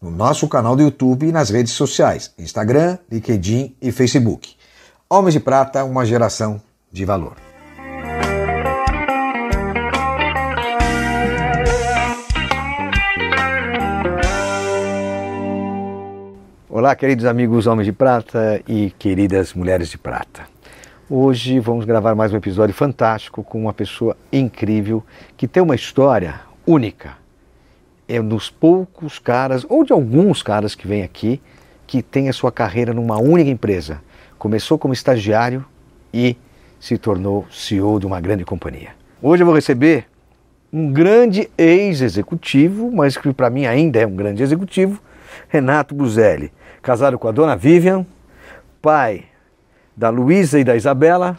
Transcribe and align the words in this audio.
no 0.00 0.10
nosso 0.12 0.48
canal 0.48 0.76
do 0.76 0.82
YouTube 0.82 1.26
e 1.26 1.32
nas 1.32 1.50
redes 1.50 1.72
sociais, 1.72 2.32
Instagram, 2.38 2.98
LinkedIn 3.10 3.74
e 3.82 3.90
Facebook. 3.90 4.54
Homens 5.10 5.34
de 5.34 5.40
Prata, 5.40 5.84
uma 5.84 6.06
geração 6.06 6.62
de 6.90 7.04
valor. 7.04 7.36
Olá, 16.70 16.94
queridos 16.94 17.24
amigos 17.24 17.66
Homens 17.66 17.86
de 17.86 17.92
Prata 17.92 18.62
e 18.68 18.92
queridas 19.00 19.52
Mulheres 19.52 19.88
de 19.88 19.98
Prata. 19.98 20.46
Hoje 21.10 21.58
vamos 21.58 21.84
gravar 21.84 22.14
mais 22.14 22.32
um 22.32 22.36
episódio 22.36 22.74
fantástico 22.74 23.42
com 23.42 23.60
uma 23.60 23.72
pessoa 23.72 24.16
incrível 24.32 25.02
que 25.36 25.48
tem 25.48 25.60
uma 25.60 25.74
história 25.74 26.40
única. 26.64 27.17
É 28.08 28.22
dos 28.22 28.48
poucos 28.48 29.18
caras, 29.18 29.66
ou 29.68 29.84
de 29.84 29.92
alguns 29.92 30.42
caras 30.42 30.74
que 30.74 30.88
vêm 30.88 31.02
aqui, 31.02 31.40
que 31.86 32.02
tem 32.02 32.28
a 32.28 32.32
sua 32.32 32.50
carreira 32.50 32.94
numa 32.94 33.18
única 33.18 33.50
empresa. 33.50 34.00
Começou 34.38 34.78
como 34.78 34.94
estagiário 34.94 35.64
e 36.12 36.36
se 36.80 36.96
tornou 36.96 37.46
CEO 37.50 38.00
de 38.00 38.06
uma 38.06 38.20
grande 38.20 38.44
companhia. 38.44 38.90
Hoje 39.20 39.42
eu 39.42 39.46
vou 39.46 39.54
receber 39.54 40.06
um 40.72 40.92
grande 40.92 41.50
ex-executivo, 41.56 42.90
mas 42.90 43.16
que 43.16 43.32
para 43.32 43.50
mim 43.50 43.66
ainda 43.66 43.98
é 43.98 44.06
um 44.06 44.14
grande 44.14 44.42
executivo, 44.42 45.00
Renato 45.48 45.94
Buzelli, 45.94 46.52
casado 46.82 47.18
com 47.18 47.28
a 47.28 47.32
dona 47.32 47.56
Vivian, 47.56 48.06
pai 48.80 49.24
da 49.96 50.10
Luísa 50.10 50.58
e 50.60 50.64
da 50.64 50.76
Isabela. 50.76 51.38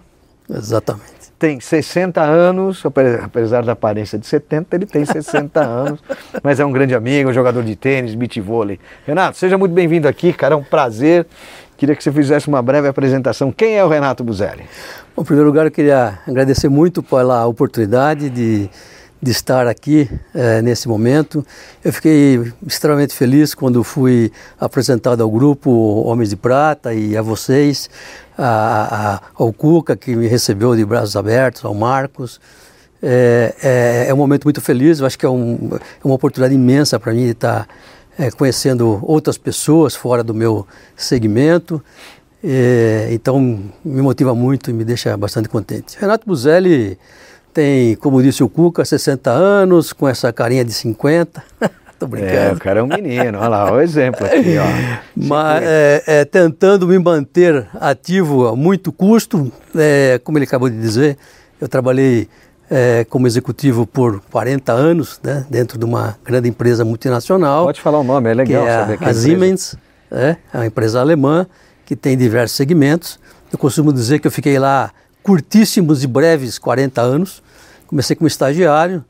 Exatamente. 0.50 1.19
Tem 1.40 1.58
60 1.58 2.22
anos, 2.22 2.84
apesar 3.24 3.64
da 3.64 3.72
aparência 3.72 4.20
de 4.20 4.28
70, 4.28 4.76
ele 4.76 4.86
tem 4.86 5.06
60 5.06 5.58
anos, 5.64 6.04
mas 6.44 6.60
é 6.60 6.66
um 6.66 6.72
grande 6.72 6.94
amigo, 6.94 7.32
jogador 7.32 7.64
de 7.64 7.78
tênis, 7.78 8.14
beach 8.14 8.42
vôlei. 8.42 8.78
Renato, 9.08 9.38
seja 9.38 9.58
muito 9.58 9.72
bem-vindo 9.72 10.06
aqui, 10.06 10.34
cara, 10.34 10.54
é 10.54 10.58
um 10.58 10.64
prazer. 10.64 11.26
Queria 11.78 11.96
que 11.96 12.04
você 12.04 12.12
fizesse 12.12 12.50
uma 12.50 12.62
breve 12.62 12.90
apresentação. 12.90 13.54
Quem 13.54 13.78
é 13.78 13.86
o 13.86 13.88
Renato 13.88 14.22
Buzelli? 14.22 14.66
Bom, 15.16 15.22
em 15.22 15.26
primeiro 15.26 15.48
lugar, 15.48 15.66
eu 15.66 15.72
queria 15.72 16.20
agradecer 16.28 16.68
muito 16.68 17.02
pela 17.02 17.48
oportunidade 17.48 18.30
de, 18.30 18.70
de 19.22 19.32
estar 19.32 19.68
aqui 19.68 20.10
é, 20.34 20.62
nesse 20.62 20.88
momento. 20.88 21.46
Eu 21.84 21.92
fiquei 21.92 22.54
extremamente 22.66 23.14
feliz 23.14 23.54
quando 23.54 23.84
fui 23.84 24.32
apresentado 24.60 25.22
ao 25.22 25.30
grupo 25.30 25.70
Homens 26.06 26.30
de 26.30 26.36
Prata 26.36 26.94
e 26.94 27.18
a 27.18 27.22
vocês 27.22 27.90
a, 28.38 29.16
a, 29.16 29.22
ao 29.36 29.52
Cuca, 29.52 29.96
que 29.98 30.16
me 30.16 30.28
recebeu 30.28 30.76
de 30.76 30.86
braços 30.86 31.16
abertos, 31.16 31.66
ao 31.66 31.74
Marcos. 31.74 32.40
É, 33.02 33.56
é, 33.62 34.06
é 34.10 34.14
um 34.14 34.18
momento 34.18 34.46
muito 34.46 34.62
feliz, 34.62 35.00
eu 35.00 35.06
acho 35.06 35.18
que 35.18 35.26
é, 35.26 35.30
um, 35.30 35.70
é 35.74 36.06
uma 36.06 36.16
oportunidade 36.16 36.54
imensa 36.54 37.00
para 37.00 37.14
mim 37.14 37.26
de 37.26 37.32
estar 37.32 37.68
é, 38.18 38.30
conhecendo 38.32 39.00
outras 39.04 39.38
pessoas 39.38 39.96
fora 39.96 40.24
do 40.24 40.34
meu 40.34 40.66
segmento. 40.96 41.84
É, 42.42 43.10
então 43.12 43.40
me 43.84 44.02
motiva 44.02 44.34
muito 44.34 44.70
e 44.70 44.74
me 44.74 44.86
deixa 44.86 45.16
bastante 45.18 45.50
contente. 45.50 45.98
Renato 46.00 46.26
Buzelli 46.26 46.98
tem, 47.54 47.96
como 47.96 48.22
disse 48.22 48.44
o 48.44 48.50
Cuca, 48.50 48.84
60 48.84 49.30
anos, 49.30 49.94
com 49.94 50.08
essa 50.08 50.32
carinha 50.32 50.64
de 50.64 50.72
50. 50.74 51.44
Tô 52.00 52.08
brincando. 52.08 52.34
É, 52.34 52.54
o 52.54 52.58
cara 52.58 52.80
é 52.80 52.84
um 52.84 52.88
menino, 52.88 53.38
olha 53.38 53.48
lá, 53.50 53.74
o 53.74 53.82
exemplo 53.82 54.26
aqui, 54.26 54.56
ó. 54.58 54.66
Mas 55.14 55.64
é, 55.64 56.04
é, 56.08 56.26
tentando 56.26 56.88
me 56.88 56.98
manter 56.98 57.68
ativo 57.74 58.48
a 58.48 58.56
muito 58.56 58.90
custo, 58.92 59.52
é, 59.76 60.20
como 60.24 60.38
ele 60.38 60.46
acabou 60.46 60.70
de 60.70 60.80
dizer, 60.80 61.18
eu 61.60 61.68
trabalhei 61.68 62.30
é, 62.70 63.06
como 63.10 63.28
executivo 63.28 63.86
por 63.86 64.22
40 64.32 64.72
anos, 64.72 65.20
né, 65.22 65.46
dentro 65.50 65.78
de 65.78 65.84
uma 65.84 66.18
grande 66.24 66.48
empresa 66.48 66.86
multinacional. 66.86 67.66
Pode 67.66 67.82
falar 67.82 68.00
o 68.00 68.04
nome, 68.04 68.30
é 68.30 68.34
legal 68.34 68.64
que 68.64 68.70
é 68.70 68.80
saber 68.80 68.98
que 68.98 69.04
a, 69.04 69.10
a 69.10 69.14
Siemens, 69.14 69.76
é, 70.10 70.38
é 70.54 70.58
uma 70.58 70.66
empresa 70.68 71.02
alemã 71.02 71.46
que 71.86 71.98
tem 71.98 72.16
diversos 72.16 72.56
segmentos. 72.56 73.20
Eu 73.52 73.58
costumo 73.58 73.92
dizer 73.92 74.20
que 74.20 74.28
eu 74.28 74.32
fiquei 74.32 74.58
lá 74.58 74.92
curtíssimos 75.24 76.04
e 76.04 76.08
breves 76.08 76.58
40 76.58 77.02
anos. 77.02 77.44
Comecei 77.88 78.16
como 78.16 78.28
estagiário, 78.28 79.04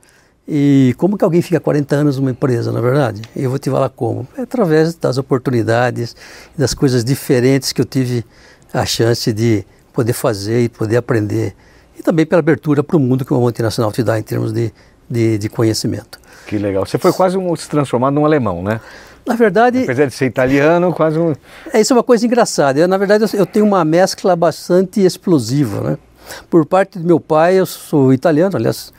e 0.51 0.95
como 0.97 1.15
que 1.15 1.23
alguém 1.23 1.43
fica 1.43 1.59
40 1.59 1.95
anos 1.95 2.17
numa 2.17 2.31
empresa, 2.31 2.71
na 2.71 2.79
é 2.79 2.81
verdade? 2.81 3.21
Eu 3.35 3.51
vou 3.51 3.59
te 3.59 3.69
falar 3.69 3.87
como. 3.89 4.27
É 4.35 4.41
através 4.41 4.95
das 4.95 5.19
oportunidades, 5.19 6.15
das 6.57 6.73
coisas 6.73 7.05
diferentes 7.05 7.71
que 7.71 7.79
eu 7.79 7.85
tive 7.85 8.25
a 8.73 8.83
chance 8.83 9.31
de 9.31 9.63
poder 9.93 10.13
fazer 10.13 10.63
e 10.63 10.67
poder 10.67 10.97
aprender. 10.97 11.55
E 11.95 12.01
também 12.01 12.25
pela 12.25 12.39
abertura 12.39 12.81
para 12.81 12.97
o 12.97 12.99
mundo 12.99 13.23
que 13.23 13.31
uma 13.31 13.39
multinacional 13.39 13.91
te 13.91 14.01
dá 14.01 14.17
em 14.17 14.23
termos 14.23 14.51
de, 14.51 14.73
de, 15.07 15.37
de 15.37 15.49
conhecimento. 15.49 16.19
Que 16.47 16.57
legal. 16.57 16.83
Você 16.83 16.97
foi 16.97 17.13
quase 17.13 17.37
um, 17.37 17.55
se 17.55 17.69
transformado 17.69 18.15
num 18.15 18.25
alemão, 18.25 18.63
né? 18.63 18.81
Na 19.25 19.35
verdade. 19.35 19.83
Apesar 19.83 20.05
de 20.05 20.13
ser 20.13 20.25
italiano, 20.25 20.93
quase 20.93 21.19
um. 21.19 21.33
É, 21.73 21.79
isso 21.79 21.93
é 21.93 21.95
uma 21.95 22.03
coisa 22.03 22.25
engraçada. 22.25 22.79
Eu, 22.79 22.87
na 22.87 22.97
verdade, 22.97 23.23
eu, 23.23 23.39
eu 23.39 23.45
tenho 23.45 23.65
uma 23.65 23.85
mescla 23.85 24.35
bastante 24.35 25.03
explosiva, 25.03 25.81
né? 25.81 25.97
Por 26.49 26.65
parte 26.65 26.99
do 26.99 27.05
meu 27.05 27.19
pai, 27.19 27.55
eu 27.55 27.65
sou 27.65 28.13
italiano, 28.13 28.55
aliás, 28.55 28.93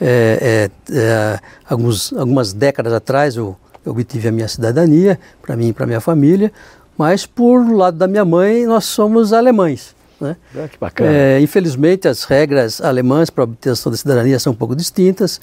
é, 0.00 0.70
é, 0.90 0.96
é, 0.96 1.38
alguns, 1.68 2.12
algumas 2.14 2.54
décadas 2.54 2.92
atrás 2.92 3.36
eu, 3.36 3.54
eu 3.84 3.92
obtive 3.92 4.28
a 4.28 4.32
minha 4.32 4.48
cidadania, 4.48 5.20
para 5.42 5.56
mim 5.56 5.68
e 5.68 5.72
para 5.72 5.86
minha 5.86 6.00
família, 6.00 6.50
mas 6.96 7.26
por 7.26 7.70
lado 7.70 7.98
da 7.98 8.08
minha 8.08 8.24
mãe 8.24 8.66
nós 8.66 8.86
somos 8.86 9.32
alemães. 9.32 9.94
Né? 10.18 10.36
Ah, 10.54 10.68
que 10.68 10.78
bacana. 10.78 11.10
É, 11.10 11.40
infelizmente 11.40 12.06
as 12.08 12.24
regras 12.24 12.80
alemãs 12.80 13.30
para 13.30 13.44
obtenção 13.44 13.90
da 13.90 13.96
cidadania 13.96 14.38
são 14.38 14.52
um 14.52 14.56
pouco 14.56 14.76
distintas 14.76 15.40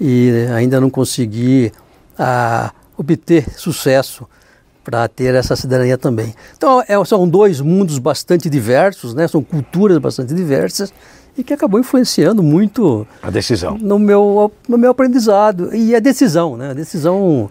e 0.00 0.46
ainda 0.54 0.80
não 0.80 0.88
consegui 0.88 1.70
a, 2.18 2.72
obter 2.96 3.48
sucesso 3.58 4.26
para 4.82 5.08
ter 5.08 5.34
essa 5.34 5.56
cidadania 5.56 5.96
também. 5.96 6.34
Então 6.56 6.82
é, 6.86 7.02
são 7.04 7.26
dois 7.26 7.60
mundos 7.60 7.98
bastante 7.98 8.50
diversos, 8.50 9.14
né? 9.14 9.26
são 9.26 9.42
culturas 9.42 9.98
bastante 9.98 10.34
diversas 10.34 10.92
e 11.36 11.42
que 11.42 11.52
acabou 11.52 11.80
influenciando 11.80 12.42
muito 12.42 13.06
a 13.22 13.30
decisão 13.30 13.76
no 13.78 13.98
meu 13.98 14.52
no 14.68 14.78
meu 14.78 14.90
aprendizado 14.90 15.74
e 15.74 15.94
a 15.96 15.98
decisão, 15.98 16.56
né? 16.56 16.70
A 16.70 16.74
decisão 16.74 17.50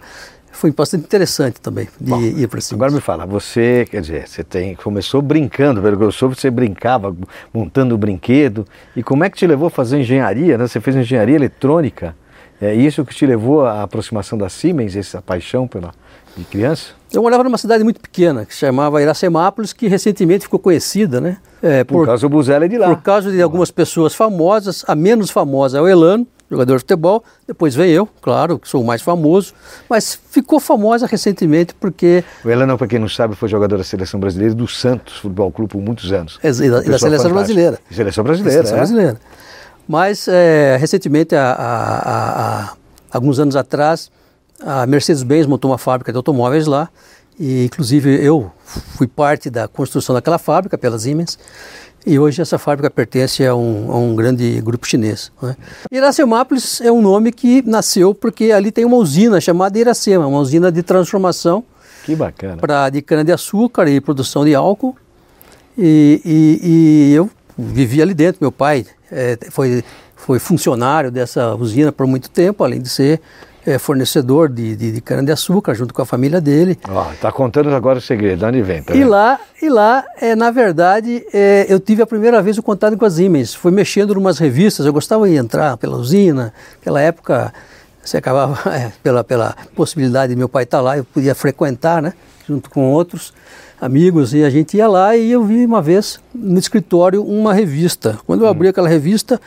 foi 0.53 0.71
bastante 0.71 1.03
interessante 1.03 1.59
também 1.59 1.89
de 1.99 2.09
Bom, 2.09 2.21
ir 2.21 2.47
para 2.47 2.61
cima. 2.61 2.77
Agora 2.77 2.91
me 2.91 3.01
fala, 3.01 3.25
você, 3.25 3.85
quer 3.89 4.01
dizer, 4.01 4.27
você 4.27 4.43
tem 4.43 4.75
começou 4.75 5.21
brincando, 5.21 5.81
pelo 5.81 5.97
que 5.97 6.03
eu 6.03 6.11
soube, 6.11 6.39
você 6.39 6.49
brincava 6.49 7.13
montando 7.51 7.97
brinquedo 7.97 8.65
e 8.95 9.03
como 9.03 9.23
é 9.23 9.29
que 9.29 9.37
te 9.37 9.47
levou 9.47 9.67
a 9.67 9.71
fazer 9.71 9.99
engenharia? 9.99 10.57
Né? 10.57 10.67
Você 10.67 10.79
fez 10.79 10.95
engenharia 10.95 11.35
eletrônica. 11.35 12.15
É 12.63 12.73
isso 12.73 13.03
que 13.03 13.13
te 13.13 13.25
levou 13.25 13.65
à 13.65 13.83
aproximação 13.83 14.37
da 14.37 14.47
Siemens, 14.47 14.95
essa 14.95 15.21
paixão 15.21 15.67
pela 15.67 15.93
de 16.35 16.43
criança? 16.45 16.91
Eu 17.11 17.21
morava 17.21 17.43
numa 17.43 17.57
cidade 17.57 17.83
muito 17.83 17.99
pequena, 17.99 18.45
que 18.45 18.53
se 18.53 18.61
chamava 18.61 19.01
Iracemápolis, 19.01 19.73
que 19.73 19.87
recentemente 19.87 20.45
ficou 20.45 20.59
conhecida, 20.59 21.21
né? 21.21 21.37
É, 21.61 21.83
por, 21.83 21.99
por 21.99 22.05
causa 22.07 22.21
do 22.21 22.29
Buzelli 22.29 22.67
de 22.67 22.77
lá. 22.77 22.87
Por 22.87 23.03
causa 23.03 23.31
de 23.31 23.41
algumas 23.41 23.69
pessoas 23.69 24.15
famosas, 24.15 24.83
a 24.87 24.95
menos 24.95 25.29
famosa 25.29 25.77
é 25.77 25.81
o 25.81 25.87
Elano, 25.87 26.25
jogador 26.49 26.75
de 26.75 26.79
futebol, 26.79 27.23
depois 27.47 27.75
vem 27.75 27.91
eu, 27.91 28.07
claro, 28.21 28.57
que 28.59 28.67
sou 28.67 28.81
o 28.81 28.85
mais 28.85 29.01
famoso, 29.01 29.53
mas 29.89 30.19
ficou 30.29 30.59
famosa 30.59 31.05
recentemente 31.05 31.73
porque... 31.73 32.23
O 32.43 32.49
Elano, 32.49 32.77
para 32.77 32.87
quem 32.87 32.99
não 32.99 33.09
sabe, 33.09 33.35
foi 33.35 33.49
jogador 33.49 33.77
da 33.77 33.83
Seleção 33.83 34.19
Brasileira 34.19 34.53
do 34.53 34.67
Santos 34.67 35.17
Futebol 35.17 35.51
Clube 35.51 35.71
por 35.71 35.81
muitos 35.81 36.11
anos. 36.11 36.39
É, 36.41 36.49
e 36.49 36.69
da, 36.69 36.83
e 36.83 36.89
da 36.89 36.99
Seleção 36.99 37.31
Brasileira. 37.31 37.79
Seleção 37.91 38.23
Brasileira, 38.23 38.65
Seleção 38.65 38.75
é. 38.75 38.79
Brasileira. 38.79 39.19
Mas, 39.87 40.27
é, 40.27 40.77
recentemente, 40.77 41.35
há, 41.35 41.51
há, 41.51 42.63
há 42.63 42.75
alguns 43.11 43.39
anos 43.39 43.55
atrás, 43.55 44.11
a 44.59 44.85
Mercedes-Benz 44.85 45.45
montou 45.45 45.71
uma 45.71 45.77
fábrica 45.77 46.11
de 46.11 46.17
automóveis 46.17 46.67
lá 46.67 46.89
e 47.39 47.65
inclusive 47.65 48.23
eu 48.23 48.51
fui 48.95 49.07
parte 49.07 49.49
da 49.49 49.67
construção 49.67 50.13
daquela 50.13 50.37
fábrica 50.37 50.77
pela 50.77 50.97
Siemens 50.97 51.37
e 52.05 52.19
hoje 52.19 52.41
essa 52.41 52.57
fábrica 52.57 52.89
pertence 52.89 53.45
a 53.45 53.55
um, 53.55 53.91
a 53.91 53.97
um 53.97 54.15
grande 54.15 54.61
grupo 54.61 54.85
chinês. 54.85 55.31
Né? 55.41 55.55
Iracemápolis 55.91 56.81
é 56.81 56.91
um 56.91 57.01
nome 57.01 57.31
que 57.31 57.61
nasceu 57.63 58.13
porque 58.13 58.51
ali 58.51 58.71
tem 58.71 58.85
uma 58.85 58.97
usina 58.97 59.41
chamada 59.41 59.77
Iracema, 59.79 60.27
uma 60.27 60.39
usina 60.39 60.71
de 60.71 60.83
transformação 60.83 61.63
que 62.03 62.15
bacana. 62.15 62.57
Pra, 62.57 62.89
de 62.89 63.01
cana-de-açúcar 63.01 63.87
e 63.87 64.01
produção 64.01 64.43
de 64.43 64.53
álcool. 64.53 64.95
E, 65.77 66.21
e, 66.25 66.59
e, 66.61 67.13
eu 67.13 67.29
vivi 67.57 68.01
ali 68.01 68.13
dentro. 68.13 68.37
Meu 68.41 68.51
pai 68.51 68.85
é, 69.11 69.37
foi, 69.49 69.83
foi 70.15 70.39
funcionário 70.39 71.11
dessa 71.11 71.55
usina 71.55 71.91
por 71.91 72.07
muito 72.07 72.29
tempo, 72.29 72.63
além 72.63 72.81
de 72.81 72.89
ser 72.89 73.21
é, 73.65 73.77
fornecedor 73.79 74.49
de, 74.49 74.75
de, 74.75 74.91
de 74.91 75.01
cana-de-açúcar 75.01 75.73
junto 75.73 75.93
com 75.93 76.01
a 76.01 76.05
família 76.05 76.41
dele. 76.41 76.77
Ó, 76.89 77.05
tá 77.21 77.31
contando 77.31 77.73
agora 77.73 77.99
o 77.99 78.01
segredo, 78.01 78.39
de 78.39 78.45
onde 78.45 78.61
vem? 78.61 78.83
Tá 78.83 78.93
E 78.93 78.99
vendo? 78.99 79.09
lá, 79.09 79.39
e 79.61 79.69
lá 79.69 80.03
é, 80.19 80.35
na 80.35 80.51
verdade, 80.51 81.25
é, 81.33 81.65
eu 81.69 81.79
tive 81.79 82.01
a 82.01 82.05
primeira 82.07 82.41
vez 82.41 82.57
o 82.57 82.63
contato 82.63 82.97
com 82.97 83.05
as 83.05 83.13
Siemens. 83.13 83.53
Foi 83.53 83.71
mexendo 83.71 84.13
em 84.13 84.17
umas 84.17 84.37
revistas, 84.37 84.85
eu 84.85 84.91
gostava 84.93 85.27
de 85.29 85.35
entrar 85.35 85.77
pela 85.77 85.95
usina. 85.95 86.53
Naquela 86.77 86.99
época, 87.01 87.53
você 88.03 88.17
acabava, 88.17 88.59
é, 88.75 88.91
pela, 89.01 89.23
pela 89.23 89.55
possibilidade 89.75 90.33
de 90.33 90.37
meu 90.37 90.49
pai 90.49 90.63
estar 90.63 90.81
lá, 90.81 90.97
eu 90.97 91.05
podia 91.05 91.33
frequentar, 91.33 92.01
né? 92.01 92.13
Junto 92.45 92.69
com 92.69 92.91
outros 92.91 93.33
amigos, 93.79 94.33
e 94.33 94.43
a 94.43 94.49
gente 94.49 94.77
ia 94.77 94.87
lá 94.87 95.15
e 95.15 95.31
eu 95.31 95.43
vi 95.43 95.65
uma 95.65 95.81
vez 95.81 96.19
no 96.33 96.57
escritório 96.59 97.23
uma 97.23 97.53
revista. 97.53 98.17
Quando 98.25 98.43
eu 98.43 98.47
abri 98.47 98.67
aquela 98.67 98.87
revista, 98.87 99.39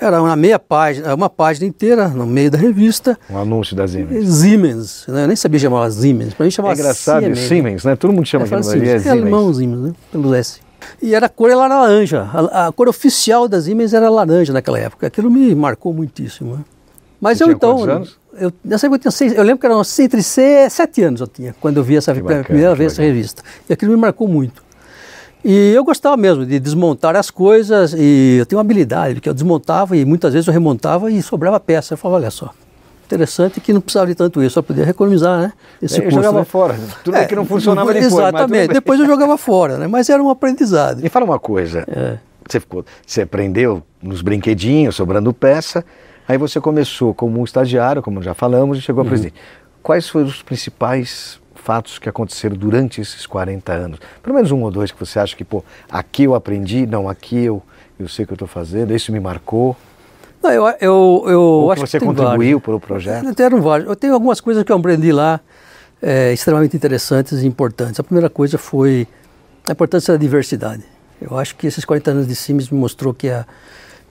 era 0.00 0.20
uma 0.20 0.34
meia 0.34 0.58
página, 0.58 1.14
uma 1.14 1.30
página 1.30 1.66
inteira 1.66 2.08
no 2.08 2.26
meio 2.26 2.50
da 2.50 2.58
revista, 2.58 3.18
Um 3.30 3.38
anúncio 3.38 3.76
da 3.76 3.86
Siemens. 3.86 4.28
Siemens. 4.34 5.04
Né? 5.08 5.24
Eu 5.24 5.26
nem 5.28 5.36
sabia 5.36 5.60
chamar 5.60 5.90
Siemens, 5.90 6.34
para 6.34 6.44
mim 6.44 6.48
É 6.48 6.50
chamava 6.50 6.74
engraçado, 6.74 7.20
Siemens. 7.20 7.38
Siemens, 7.40 7.84
né? 7.84 7.96
Todo 7.96 8.12
mundo 8.12 8.26
chama 8.26 8.44
É, 8.44 8.46
aqui 8.46 8.50
fala 8.50 8.62
no 8.62 8.68
Brasil, 8.68 8.82
é 8.82 8.98
Siemens. 8.98 9.06
É 9.06 9.10
alemão 9.10 9.54
Siemens. 9.54 9.80
Né? 9.80 9.92
Pelo 10.10 10.34
S. 10.34 10.60
E 11.00 11.14
era 11.14 11.26
a 11.26 11.28
cor 11.28 11.48
era 11.50 11.56
laranja. 11.68 12.28
A, 12.32 12.66
a 12.68 12.72
cor 12.72 12.88
oficial 12.88 13.46
das 13.46 13.64
Siemens 13.64 13.94
era 13.94 14.08
laranja 14.10 14.52
naquela 14.52 14.78
época. 14.80 15.06
Aquilo 15.06 15.30
me 15.30 15.54
marcou 15.54 15.92
muitíssimo. 15.92 16.56
né? 16.56 16.64
Mas 17.20 17.38
Você 17.38 17.44
eu 17.44 17.50
então. 17.52 17.76
quantos 17.76 17.88
anos? 17.88 18.18
Eu, 18.38 18.52
nessa 18.64 18.86
época 18.86 18.96
eu 18.96 19.00
tinha 19.00 19.10
seis, 19.10 19.32
eu 19.34 19.42
lembro 19.42 19.58
que 19.58 19.66
eram 19.66 19.82
entre 20.00 20.22
seis, 20.22 20.72
sete 20.72 21.02
anos 21.02 21.20
eu 21.20 21.26
tinha, 21.26 21.54
quando 21.60 21.76
eu 21.76 21.84
vi 21.84 21.96
essa 21.96 22.14
bacana, 22.14 22.44
primeira 22.44 22.74
vez 22.74 22.92
essa 22.92 23.02
revista. 23.02 23.42
E 23.68 23.72
aquilo 23.72 23.92
me 23.92 23.98
marcou 23.98 24.26
muito. 24.26 24.62
E 25.44 25.72
eu 25.72 25.84
gostava 25.84 26.16
mesmo 26.16 26.46
de 26.46 26.60
desmontar 26.60 27.16
as 27.16 27.30
coisas, 27.30 27.94
e 27.96 28.36
eu 28.38 28.46
tenho 28.46 28.58
uma 28.58 28.62
habilidade, 28.62 29.14
porque 29.14 29.28
eu 29.28 29.34
desmontava 29.34 29.96
e 29.96 30.04
muitas 30.04 30.32
vezes 30.32 30.46
eu 30.46 30.52
remontava 30.52 31.10
e 31.10 31.20
sobrava 31.20 31.58
peça. 31.58 31.94
Eu 31.94 31.98
falava, 31.98 32.22
olha 32.22 32.30
só, 32.30 32.54
interessante 33.04 33.60
que 33.60 33.72
não 33.72 33.80
precisava 33.80 34.06
de 34.06 34.14
tanto 34.14 34.42
isso, 34.42 34.54
só 34.54 34.62
podia 34.62 34.88
economizar, 34.88 35.40
né? 35.40 35.52
Esse 35.82 35.96
É, 35.96 35.98
eu 35.98 36.04
custo, 36.04 36.16
jogava 36.16 36.38
né? 36.38 36.44
fora. 36.44 36.78
Tudo 37.04 37.16
É, 37.16 37.24
que 37.26 37.34
não 37.34 37.44
funcionava 37.44 37.92
depois, 37.92 38.12
Exatamente, 38.12 38.72
depois 38.72 39.00
eu 39.00 39.06
jogava 39.06 39.36
fora, 39.36 39.76
né? 39.78 39.86
Mas 39.86 40.08
era 40.08 40.22
um 40.22 40.30
aprendizado. 40.30 41.02
Me 41.02 41.08
fala 41.08 41.24
uma 41.24 41.38
coisa. 41.38 41.84
É. 41.88 42.18
Você, 42.48 42.60
ficou, 42.60 42.84
você 43.04 43.22
aprendeu 43.22 43.82
nos 44.00 44.22
brinquedinhos, 44.22 44.94
sobrando 44.94 45.32
peça, 45.32 45.84
aí 46.28 46.38
você 46.38 46.60
começou 46.60 47.14
como 47.14 47.40
um 47.40 47.44
estagiário, 47.44 48.02
como 48.02 48.22
já 48.22 48.34
falamos, 48.34 48.76
e 48.76 48.80
Uhum. 48.80 48.82
chegou 48.84 49.02
a 49.02 49.04
presidente. 49.04 49.34
Quais 49.82 50.08
foram 50.08 50.26
os 50.26 50.42
principais 50.42 51.40
fatos 51.54 51.98
que 51.98 52.08
aconteceram 52.08 52.56
durante 52.56 53.00
esses 53.00 53.26
40 53.26 53.72
anos? 53.72 53.98
Pelo 54.22 54.34
menos 54.34 54.50
um 54.52 54.62
ou 54.62 54.70
dois 54.70 54.90
que 54.92 54.98
você 54.98 55.18
acha 55.18 55.36
que, 55.36 55.44
pô, 55.44 55.64
aqui 55.90 56.24
eu 56.24 56.34
aprendi, 56.34 56.86
não, 56.86 57.08
aqui 57.08 57.44
eu, 57.44 57.62
eu 57.98 58.08
sei 58.08 58.24
o 58.24 58.26
que 58.26 58.32
eu 58.32 58.36
estou 58.36 58.48
fazendo, 58.48 58.94
isso 58.94 59.10
me 59.12 59.20
marcou. 59.20 59.76
Não, 60.42 60.50
eu, 60.50 60.66
eu, 60.80 61.24
eu 61.28 61.40
Ou 61.40 61.66
que 61.68 61.72
acho 61.74 61.86
você 61.86 61.98
que 62.00 62.04
contribuiu 62.06 62.58
vários. 62.58 62.62
para 62.62 62.74
o 62.74 62.80
projeto. 62.80 63.40
Eram 63.42 63.60
vários. 63.62 63.88
Eu 63.88 63.94
tenho 63.94 64.12
algumas 64.14 64.40
coisas 64.40 64.64
que 64.64 64.72
eu 64.72 64.76
aprendi 64.76 65.12
lá 65.12 65.40
é, 66.00 66.32
extremamente 66.32 66.76
interessantes 66.76 67.42
e 67.42 67.46
importantes. 67.46 68.00
A 68.00 68.02
primeira 68.02 68.28
coisa 68.28 68.58
foi 68.58 69.06
a 69.68 69.70
importância 69.72 70.12
da 70.14 70.18
diversidade. 70.18 70.82
Eu 71.20 71.38
acho 71.38 71.54
que 71.54 71.68
esses 71.68 71.84
40 71.84 72.10
anos 72.10 72.26
de 72.26 72.34
Siemens 72.34 72.68
me 72.70 72.76
mostrou 72.78 73.14
que 73.14 73.28
a, 73.30 73.46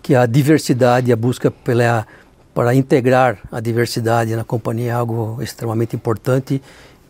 que 0.02 0.16
a 0.16 0.26
diversidade, 0.26 1.12
a 1.12 1.16
busca 1.16 1.52
pela, 1.52 2.08
para 2.54 2.74
integrar 2.76 3.38
a 3.52 3.60
diversidade 3.60 4.36
na 4.36 4.44
companhia 4.44 4.92
é 4.92 4.94
algo 4.94 5.38
extremamente 5.42 5.96
importante 5.96 6.62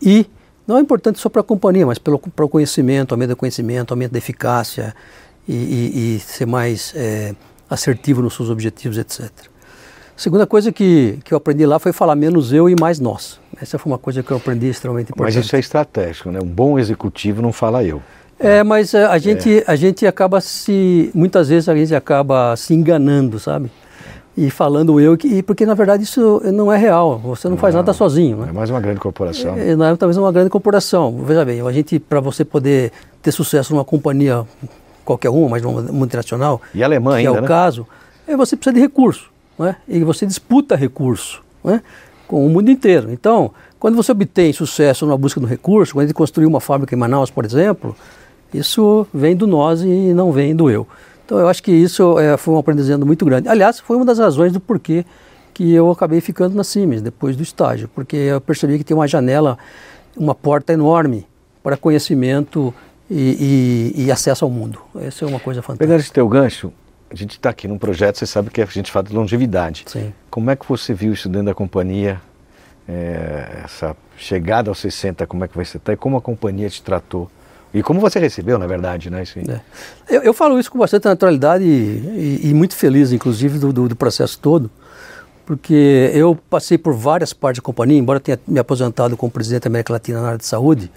e 0.02 0.26
não 0.68 0.78
é 0.78 0.82
importante 0.82 1.20
só 1.20 1.30
para 1.30 1.42
a 1.42 1.44
companhia, 1.44 1.86
mas 1.86 1.98
pelo, 1.98 2.20
para 2.20 2.46
o 2.46 2.50
conhecimento, 2.50 3.14
aumento 3.14 3.30
do 3.30 3.36
conhecimento, 3.36 3.92
aumento 3.92 4.12
da 4.12 4.18
eficácia 4.18 4.96
e, 5.48 5.54
e- 5.54 6.16
e 6.16 6.20
ser 6.20 6.46
mais 6.46 6.94
é, 6.96 7.34
assertivo 7.70 8.22
nos 8.22 8.36
seus 8.36 8.50
objetivos, 8.50 8.98
etc. 8.98 9.30
Segunda 10.16 10.46
coisa 10.46 10.72
que, 10.72 11.18
que 11.24 11.34
eu 11.34 11.38
aprendi 11.38 11.66
lá 11.66 11.80
foi 11.80 11.92
falar 11.92 12.16
menos 12.16 12.54
eu 12.54 12.70
e 12.70 12.76
mais 12.80 13.00
nós. 13.00 13.40
Essa 13.60 13.80
foi 13.80 13.92
uma 13.92 13.98
coisa 13.98 14.22
que 14.22 14.30
eu 14.32 14.38
aprendi 14.38 14.68
extremamente 14.68 15.12
importante. 15.12 15.36
Mas 15.36 15.46
isso 15.46 15.56
é 15.56 15.60
estratégico, 15.60 16.30
né? 16.30 16.40
Um 16.40 16.46
bom 16.48 16.78
executivo 16.78 17.42
não 17.42 17.52
fala 17.52 17.84
eu. 17.84 18.02
É, 18.42 18.64
mas 18.64 18.94
eh, 18.94 19.06
a 19.06 19.18
gente, 19.18 19.64
a 19.68 19.76
gente 19.76 20.06
acaba 20.08 20.42
se. 20.42 21.12
Muitas 21.14 21.50
vezes 21.50 21.70
a 21.70 21.76
gente 21.76 21.94
acaba 21.94 22.56
se 22.56 22.74
enganando, 22.74 23.40
sabe? 23.40 23.72
E 24.36 24.50
falando 24.50 25.00
eu, 25.00 25.18
que, 25.18 25.44
porque 25.44 25.66
na 25.66 25.74
verdade 25.74 26.04
isso 26.04 26.42
não 26.46 26.72
é 26.72 26.78
real. 26.78 27.20
Você 27.20 27.50
não, 27.50 27.58
faz 27.58 27.76
nada 27.76 27.94
sozinho. 27.94 28.42
É 28.44 28.46
Né? 28.48 28.52
mais 28.52 28.70
uma 28.70 28.80
grande 28.80 29.00
corporação. 29.00 29.56
É, 29.58 29.76
não 29.76 29.86
é 29.86 29.96
talvez 29.96 30.18
uma 30.18 30.32
grande 30.32 30.50
corporação. 30.50 31.18
Veja 31.24 31.44
bem, 31.46 31.62
a 31.62 31.72
gente, 31.72 32.00
para 32.00 32.20
você 32.20 32.44
poder 32.46 32.92
ter 33.22 33.32
sucesso 33.32 33.74
numa 33.74 33.84
companhia, 33.84 34.46
qualquer 35.04 35.30
uma, 35.30 35.50
mas 35.50 35.62
numa 35.62 35.82
multinacional, 35.82 36.62
E 36.74 36.82
alemã 36.82 37.12
que 37.12 37.18
é 37.18 37.28
ainda, 37.28 37.40
o 37.40 37.42
né? 37.42 37.48
caso, 37.48 37.86
é 38.26 38.36
você 38.36 38.56
precisa 38.56 38.74
de 38.74 38.80
recurso. 38.80 39.30
Né? 39.60 39.76
E 39.88 40.00
você 40.04 40.26
disputa 40.26 40.76
recurso 40.76 41.44
né? 41.64 41.82
com 42.26 42.46
o 42.46 42.50
mundo 42.50 42.72
inteiro. 42.72 43.12
Então, 43.12 43.52
quando 43.78 43.96
você 43.96 44.14
obtém 44.14 44.54
sucesso 44.54 45.06
na 45.06 45.18
busca 45.18 45.40
do 45.40 45.46
recurso, 45.46 45.94
quando 45.94 46.06
gente 46.08 46.16
construiu 46.16 46.48
uma 46.48 46.62
fábrica 46.62 46.96
em 46.96 46.98
Manaus, 46.98 47.30
por 47.30 47.44
exemplo, 47.44 47.96
isso 48.54 49.08
vem 49.14 49.36
do 49.36 49.46
nós 49.48 49.82
e 49.82 50.14
não 50.14 50.32
vem 50.32 50.56
do 50.56 50.70
eu. 50.70 50.88
Então, 51.26 51.40
eu 51.40 51.48
acho 51.48 51.64
que 51.64 51.72
isso 51.72 52.20
é, 52.20 52.36
foi 52.38 52.54
um 52.54 52.58
aprendizado 52.58 53.06
muito 53.06 53.24
grande. 53.26 53.48
Aliás, 53.48 53.80
foi 53.80 53.96
uma 53.96 54.06
das 54.06 54.20
razões 54.20 54.52
do 54.52 54.60
porquê 54.60 55.06
que 55.54 55.72
eu 55.74 55.90
acabei 55.92 56.20
ficando 56.22 56.56
na 56.56 56.64
Siemens 56.64 57.02
depois 57.02 57.36
do 57.36 57.44
estágio, 57.44 57.90
porque 57.94 58.16
eu 58.16 58.42
percebi 58.42 58.78
que 58.78 58.84
tem 58.84 58.96
uma 58.96 59.08
janela, 59.08 59.58
uma 60.16 60.36
porta 60.36 60.74
enorme 60.74 61.26
para 61.64 61.78
conhecimento 61.78 62.74
e, 63.10 63.94
e- 63.96 64.04
e 64.06 64.12
acesso 64.12 64.44
ao 64.46 64.52
mundo. 64.52 64.80
Essa 65.00 65.26
é 65.26 65.28
uma 65.28 65.40
coisa 65.40 65.62
fantástica. 65.62 65.86
Pegando 65.86 66.00
esse 66.00 66.12
teu 66.12 66.28
gancho, 66.28 66.72
a 67.10 67.16
gente 67.16 67.32
está 67.32 67.50
aqui 67.50 67.68
num 67.68 67.78
projeto, 67.78 68.18
você 68.18 68.26
sabe 68.26 68.50
que 68.50 68.62
a 68.62 68.66
gente 68.66 68.92
fala 68.92 69.06
de 69.08 69.14
longevidade. 69.14 69.84
Sim. 69.88 70.14
Como 70.30 70.50
é 70.50 70.56
que 70.56 70.68
você 70.68 70.94
viu 70.94 71.14
isso 71.14 71.28
dentro 71.30 71.48
da 71.48 71.54
companhia, 71.54 72.20
é, 72.88 73.62
essa 73.66 73.96
chegada 74.18 74.70
aos 74.70 74.80
60, 74.80 75.26
como 75.28 75.44
é 75.44 75.48
que 75.48 75.56
você 75.56 75.78
está 75.78 75.94
e 75.94 75.98
como 75.98 76.18
a 76.18 76.22
companhia 76.22 76.70
te 76.70 76.82
tratou? 76.82 77.30
E 77.74 77.82
como 77.82 78.00
você 78.00 78.20
recebeu, 78.20 78.60
na 78.60 78.68
verdade, 78.68 79.10
né? 79.10 79.24
É. 79.48 79.60
Eu, 80.10 80.22
eu 80.24 80.34
falo 80.34 80.60
isso 80.60 80.70
com 80.72 80.78
bastante 80.78 81.06
naturalidade 81.06 81.64
e, 81.64 82.40
e- 82.44 82.50
e 82.50 82.54
muito 82.54 82.76
feliz, 82.76 83.12
inclusive, 83.14 83.58
do, 83.60 83.72
do- 83.72 83.88
do 83.88 83.96
processo 83.96 84.38
todo, 84.40 84.70
porque 85.46 86.12
eu 86.14 86.38
passei 86.50 86.78
por 86.78 86.94
várias 86.94 87.34
partes 87.34 87.62
da 87.62 87.66
companhia, 87.66 87.98
embora 87.98 88.20
tenha 88.20 88.40
me 88.48 88.60
aposentado 88.60 89.16
como 89.18 89.32
presidente 89.32 89.64
da 89.64 89.68
América 89.70 89.94
Latina 89.94 90.22
na 90.22 90.28
área 90.28 90.38
de 90.38 90.46
saúde, 90.46 90.92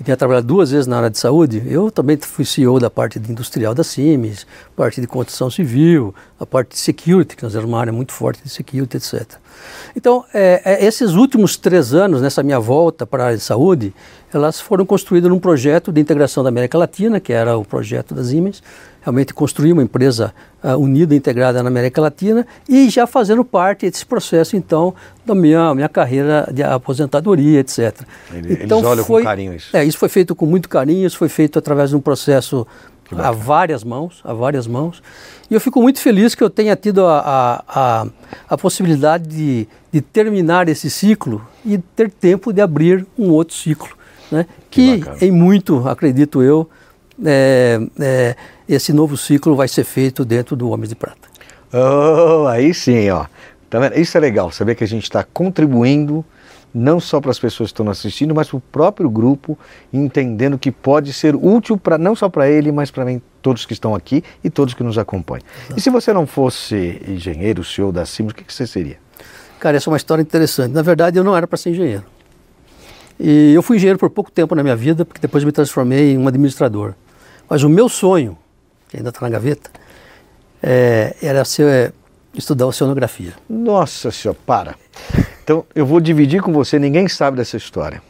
e 0.00 0.04
tenha 0.04 0.16
trabalhado 0.16 0.46
duas 0.46 0.70
vezes 0.70 0.86
na 0.86 0.96
área 0.96 1.10
de 1.10 1.18
saúde, 1.18 1.62
eu 1.66 1.90
também 1.90 2.16
fui 2.16 2.44
CEO 2.44 2.80
da 2.80 2.88
parte 2.88 3.18
industrial 3.18 3.74
da 3.74 3.84
Siemens, 3.84 4.46
parte 4.74 5.00
de 5.00 5.06
construção 5.06 5.50
civil, 5.50 6.14
a 6.40 6.46
parte 6.46 6.70
de 6.70 6.78
security, 6.78 7.36
que 7.36 7.42
nós 7.42 7.54
éramos 7.54 7.70
uma 7.72 7.80
área 7.80 7.92
muito 7.92 8.12
forte 8.12 8.42
de 8.42 8.48
security, 8.48 8.96
etc. 8.96 9.34
Então, 9.94 10.24
é, 10.32 10.62
é, 10.64 10.84
esses 10.86 11.12
últimos 11.12 11.56
três 11.56 11.92
anos, 11.92 12.22
nessa 12.22 12.42
minha 12.42 12.58
volta 12.58 13.06
para 13.06 13.22
a 13.22 13.26
área 13.26 13.36
de 13.38 13.42
saúde, 13.42 13.92
elas 14.32 14.60
foram 14.60 14.86
construídas 14.86 15.30
num 15.30 15.38
projeto 15.38 15.92
de 15.92 16.00
integração 16.00 16.42
da 16.42 16.48
América 16.48 16.78
Latina, 16.78 17.20
que 17.20 17.32
era 17.32 17.56
o 17.56 17.64
projeto 17.64 18.14
das 18.14 18.28
Siemens, 18.28 18.62
realmente 19.02 19.34
construir 19.34 19.72
uma 19.72 19.82
empresa 19.82 20.32
ah, 20.62 20.76
unida, 20.76 21.14
integrada 21.14 21.62
na 21.62 21.68
América 21.68 22.00
Latina, 22.00 22.46
e 22.68 22.88
já 22.88 23.06
fazendo 23.06 23.44
parte 23.44 23.90
desse 23.90 24.06
processo, 24.06 24.56
então, 24.56 24.94
da 25.26 25.34
minha, 25.34 25.74
minha 25.74 25.88
carreira 25.88 26.48
de 26.52 26.62
aposentadoria, 26.62 27.60
etc. 27.60 28.00
Ele- 28.32 28.52
eles 28.52 28.64
então, 28.64 28.82
olham 28.82 29.04
com 29.04 29.22
carinho 29.22 29.54
isso. 29.54 29.76
É, 29.76 29.84
isso 29.84 29.98
foi 29.98 30.08
feito 30.08 30.34
com 30.34 30.46
muito 30.46 30.68
carinho, 30.68 31.06
isso 31.06 31.18
foi 31.18 31.28
feito 31.28 31.58
através 31.58 31.90
de 31.90 31.96
um 31.96 32.00
processo 32.00 32.66
a 33.18 33.30
várias 33.30 33.84
mãos, 33.84 34.20
a 34.24 34.32
várias 34.32 34.66
mãos. 34.66 35.02
E 35.50 35.54
eu 35.54 35.60
fico 35.60 35.80
muito 35.80 36.00
feliz 36.00 36.34
que 36.34 36.42
eu 36.42 36.50
tenha 36.50 36.74
tido 36.76 37.06
a, 37.06 37.18
a, 37.18 37.64
a, 37.68 38.06
a 38.50 38.58
possibilidade 38.58 39.28
de, 39.28 39.68
de 39.92 40.00
terminar 40.00 40.68
esse 40.68 40.90
ciclo 40.90 41.46
e 41.64 41.78
ter 41.78 42.10
tempo 42.10 42.52
de 42.52 42.60
abrir 42.60 43.06
um 43.18 43.30
outro 43.30 43.54
ciclo, 43.54 43.90
né? 44.30 44.46
Que 44.70 45.00
que, 45.00 45.26
em 45.26 45.30
muito, 45.30 45.88
acredito 45.88 46.42
eu, 46.42 46.68
é, 47.24 47.80
é, 48.00 48.36
esse 48.68 48.92
novo 48.92 49.16
ciclo 49.16 49.54
vai 49.54 49.68
ser 49.68 49.84
feito 49.84 50.24
dentro 50.24 50.56
do 50.56 50.70
Homens 50.70 50.88
de 50.88 50.94
Prata. 50.94 51.28
Oh, 51.72 52.46
aí 52.46 52.72
sim, 52.74 53.08
ó. 53.10 53.26
Tá 53.68 53.78
vendo? 53.78 53.98
Isso 53.98 54.16
é 54.16 54.20
legal, 54.20 54.50
saber 54.50 54.74
que 54.74 54.84
a 54.84 54.88
gente 54.88 55.04
está 55.04 55.24
contribuindo 55.24 56.24
não 56.74 56.98
só 56.98 57.20
para 57.20 57.30
as 57.30 57.38
pessoas 57.38 57.70
que 57.70 57.74
estão 57.74 57.88
assistindo, 57.90 58.34
mas 58.34 58.48
para 58.48 58.56
o 58.56 58.60
próprio 58.60 59.10
grupo, 59.10 59.58
entendendo 59.92 60.58
que 60.58 60.70
pode 60.70 61.12
ser 61.12 61.34
útil 61.36 61.76
para 61.76 61.98
não 61.98 62.14
só 62.14 62.28
para 62.28 62.48
ele, 62.48 62.72
mas 62.72 62.90
para 62.90 63.04
todos 63.40 63.66
que 63.66 63.72
estão 63.72 63.94
aqui 63.94 64.24
e 64.42 64.48
todos 64.48 64.74
que 64.74 64.82
nos 64.82 64.96
acompanham. 64.96 65.44
E 65.76 65.80
se 65.80 65.90
você 65.90 66.12
não 66.12 66.26
fosse 66.26 67.00
engenheiro, 67.06 67.62
CEO 67.62 67.92
da 67.92 68.06
Siemens, 68.06 68.32
o 68.32 68.36
que, 68.36 68.44
que 68.44 68.54
você 68.54 68.66
seria? 68.66 68.98
Cara, 69.60 69.76
essa 69.76 69.88
é 69.88 69.92
uma 69.92 69.96
história 69.96 70.22
interessante. 70.22 70.72
Na 70.72 70.82
verdade, 70.82 71.18
eu 71.18 71.24
não 71.24 71.36
era 71.36 71.46
para 71.46 71.56
ser 71.56 71.70
engenheiro. 71.70 72.04
E 73.20 73.52
eu 73.54 73.62
fui 73.62 73.76
engenheiro 73.76 73.98
por 73.98 74.10
pouco 74.10 74.30
tempo 74.30 74.54
na 74.54 74.62
minha 74.62 74.74
vida, 74.74 75.04
porque 75.04 75.20
depois 75.20 75.44
me 75.44 75.52
transformei 75.52 76.12
em 76.12 76.18
um 76.18 76.26
administrador. 76.26 76.94
Mas 77.48 77.62
o 77.62 77.68
meu 77.68 77.88
sonho, 77.88 78.36
que 78.88 78.96
ainda 78.96 79.10
está 79.10 79.20
na 79.20 79.28
gaveta, 79.28 79.70
é, 80.62 81.14
era 81.22 81.44
ser, 81.44 81.66
é, 81.66 81.92
estudar 82.34 82.66
oceanografia. 82.66 83.34
Nossa 83.48 84.10
senhora, 84.10 84.38
para. 84.46 84.74
Então, 85.42 85.64
eu 85.74 85.84
vou 85.84 86.00
dividir 86.00 86.40
com 86.40 86.52
você, 86.52 86.78
ninguém 86.78 87.08
sabe 87.08 87.36
dessa 87.36 87.56
história. 87.56 88.02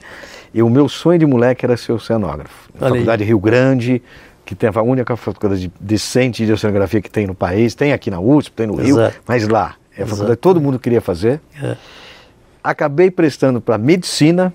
E 0.52 0.62
o 0.62 0.68
meu 0.68 0.88
sonho 0.88 1.18
de 1.18 1.26
moleque 1.26 1.64
era 1.64 1.76
ser 1.76 1.92
oceanógrafo. 1.92 2.70
Na 2.78 2.88
faculdade 2.90 3.22
de 3.22 3.28
Rio 3.28 3.40
Grande, 3.40 4.02
que 4.44 4.54
tem 4.54 4.70
a 4.72 4.82
única 4.82 5.16
faculdade 5.16 5.72
decente 5.80 6.44
de 6.44 6.52
oceanografia 6.52 7.00
que 7.00 7.10
tem 7.10 7.26
no 7.26 7.34
país, 7.34 7.74
tem 7.74 7.92
aqui 7.92 8.10
na 8.10 8.20
USP, 8.20 8.52
tem 8.52 8.66
no 8.66 8.76
Rio, 8.76 8.96
Exato. 8.96 9.20
mas 9.26 9.48
lá. 9.48 9.76
É 9.96 10.02
a 10.02 10.06
faculdade 10.06 10.36
que 10.36 10.42
todo 10.42 10.60
mundo 10.60 10.78
queria 10.78 11.00
fazer. 11.00 11.40
É. 11.62 11.76
acabei 12.62 13.10
prestando 13.10 13.60
para 13.60 13.76
medicina 13.78 14.52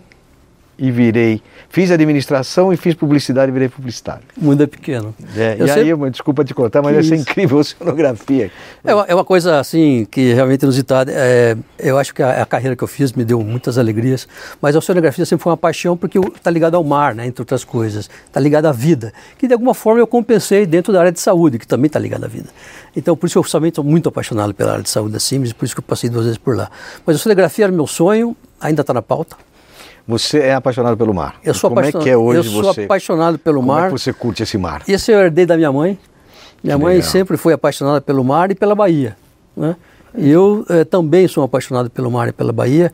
e 0.80 0.92
virei, 0.92 1.42
fiz 1.70 1.90
administração 1.92 2.72
e 2.72 2.78
fiz 2.78 2.94
publicidade 2.94 3.50
e 3.50 3.54
virei 3.54 3.68
publicitário. 3.70 4.24
O 4.40 4.46
mundo 4.46 4.62
é 4.64 4.68
pequeno. 4.68 5.14
É, 5.36 5.56
e 5.56 5.68
sempre- 5.68 5.82
aí, 5.82 5.94
uma- 5.94 6.12
desculpa 6.12 6.44
te 6.46 6.54
contar, 6.54 6.82
mas 6.82 6.96
essa 6.98 7.16
é 7.16 7.18
incrível 7.18 7.58
a 7.58 7.62
oceanografia. 7.62 8.52
É 8.84 8.94
uma, 8.94 9.06
é 9.06 9.14
uma 9.16 9.26
coisa 9.26 9.60
assim 9.60 10.08
que 10.10 10.34
realmente 10.34 10.62
inusitada. 10.64 11.12
É, 11.14 11.58
eu 11.80 11.98
acho 11.98 12.14
que 12.14 12.22
a, 12.22 12.44
a 12.44 12.46
carreira 12.46 12.76
que 12.76 12.84
eu 12.84 12.88
fiz 12.88 13.12
me 13.14 13.26
deu 13.26 13.42
muitas 13.42 13.78
alegrias, 13.78 14.28
mas 14.62 14.76
a 14.76 14.80
oceanografia 14.80 15.26
sempre 15.26 15.44
foi 15.44 15.52
uma 15.52 15.58
paixão 15.58 15.98
porque 15.98 16.20
está 16.20 16.52
ligado 16.52 16.76
ao 16.76 16.84
mar, 16.84 17.16
né, 17.16 17.26
entre 17.26 17.42
outras 17.42 17.64
coisas. 17.64 18.10
Está 18.26 18.40
ligado 18.40 18.66
à 18.68 18.72
vida, 18.72 19.12
que 19.38 19.48
de 19.48 19.54
alguma 19.54 19.74
forma 19.74 20.00
eu 20.00 20.08
compensei 20.08 20.66
dentro 20.66 20.94
da 20.94 21.00
área 21.00 21.12
de 21.12 21.20
saúde, 21.20 21.58
que 21.58 21.68
também 21.68 21.88
está 21.88 22.00
ligada 22.00 22.26
à 22.26 22.30
vida. 22.30 22.50
Então 22.96 23.16
por 23.18 23.26
isso 23.28 23.38
eu 23.40 23.44
somente 23.44 23.76
sou 23.76 23.84
muito 23.84 24.10
apaixonado 24.10 24.54
pela 24.54 24.72
área 24.74 24.84
de 24.84 24.90
saúde 24.90 25.14
da 25.14 25.20
Siemens, 25.20 25.54
por 25.54 25.66
isso 25.66 25.74
que 25.76 25.80
eu 25.80 25.84
passei 25.84 26.10
duas 26.10 26.26
vezes 26.26 26.38
por 26.38 26.56
lá. 26.56 26.70
Mas 27.06 27.16
a 27.16 27.20
oceanografia 27.20 27.66
era 27.66 27.72
meu 27.72 27.88
sonho, 27.88 28.36
ainda 28.62 28.82
está 28.82 28.94
na 28.94 29.02
pauta. 29.02 29.36
Você 30.08 30.40
é 30.40 30.54
apaixonado 30.54 30.96
pelo 30.96 31.14
mar. 31.14 31.36
Eu 31.44 31.54
sou 31.54 31.70
Como 31.70 31.80
apaixonado. 31.82 32.02
é 32.02 32.04
que 32.06 32.10
é 32.10 32.18
hoje 32.18 32.48
eu 32.50 32.54
sou 32.64 32.64
você? 32.74 32.84
apaixonado 32.86 33.38
pelo 33.38 33.60
Como 33.60 33.72
é 33.74 33.76
mar. 33.76 33.86
que 33.92 33.92
você 34.00 34.14
curte 34.14 34.42
esse 34.44 34.58
mar? 34.58 34.84
Esse 34.88 35.12
eu 35.12 35.20
herdei 35.20 35.46
da 35.46 35.58
minha 35.58 35.72
mãe. 35.72 36.00
Minha 36.64 36.78
Que 36.78 36.82
mãe 36.84 36.96
legal. 36.96 37.10
sempre 37.12 37.36
foi 37.38 37.54
apaixonada 37.54 38.00
pelo 38.00 38.24
mar 38.24 38.50
e 38.50 38.56
pela 38.56 38.74
Bahia. 38.74 39.18
Né? 39.56 39.76
E 40.16 40.30
eu 40.30 40.66
eh, 40.70 40.84
também 40.86 41.28
sou 41.28 41.44
apaixonado 41.44 41.90
pelo 41.90 42.10
mar 42.10 42.30
e 42.30 42.32
pela 42.32 42.54
Bahia. 42.54 42.92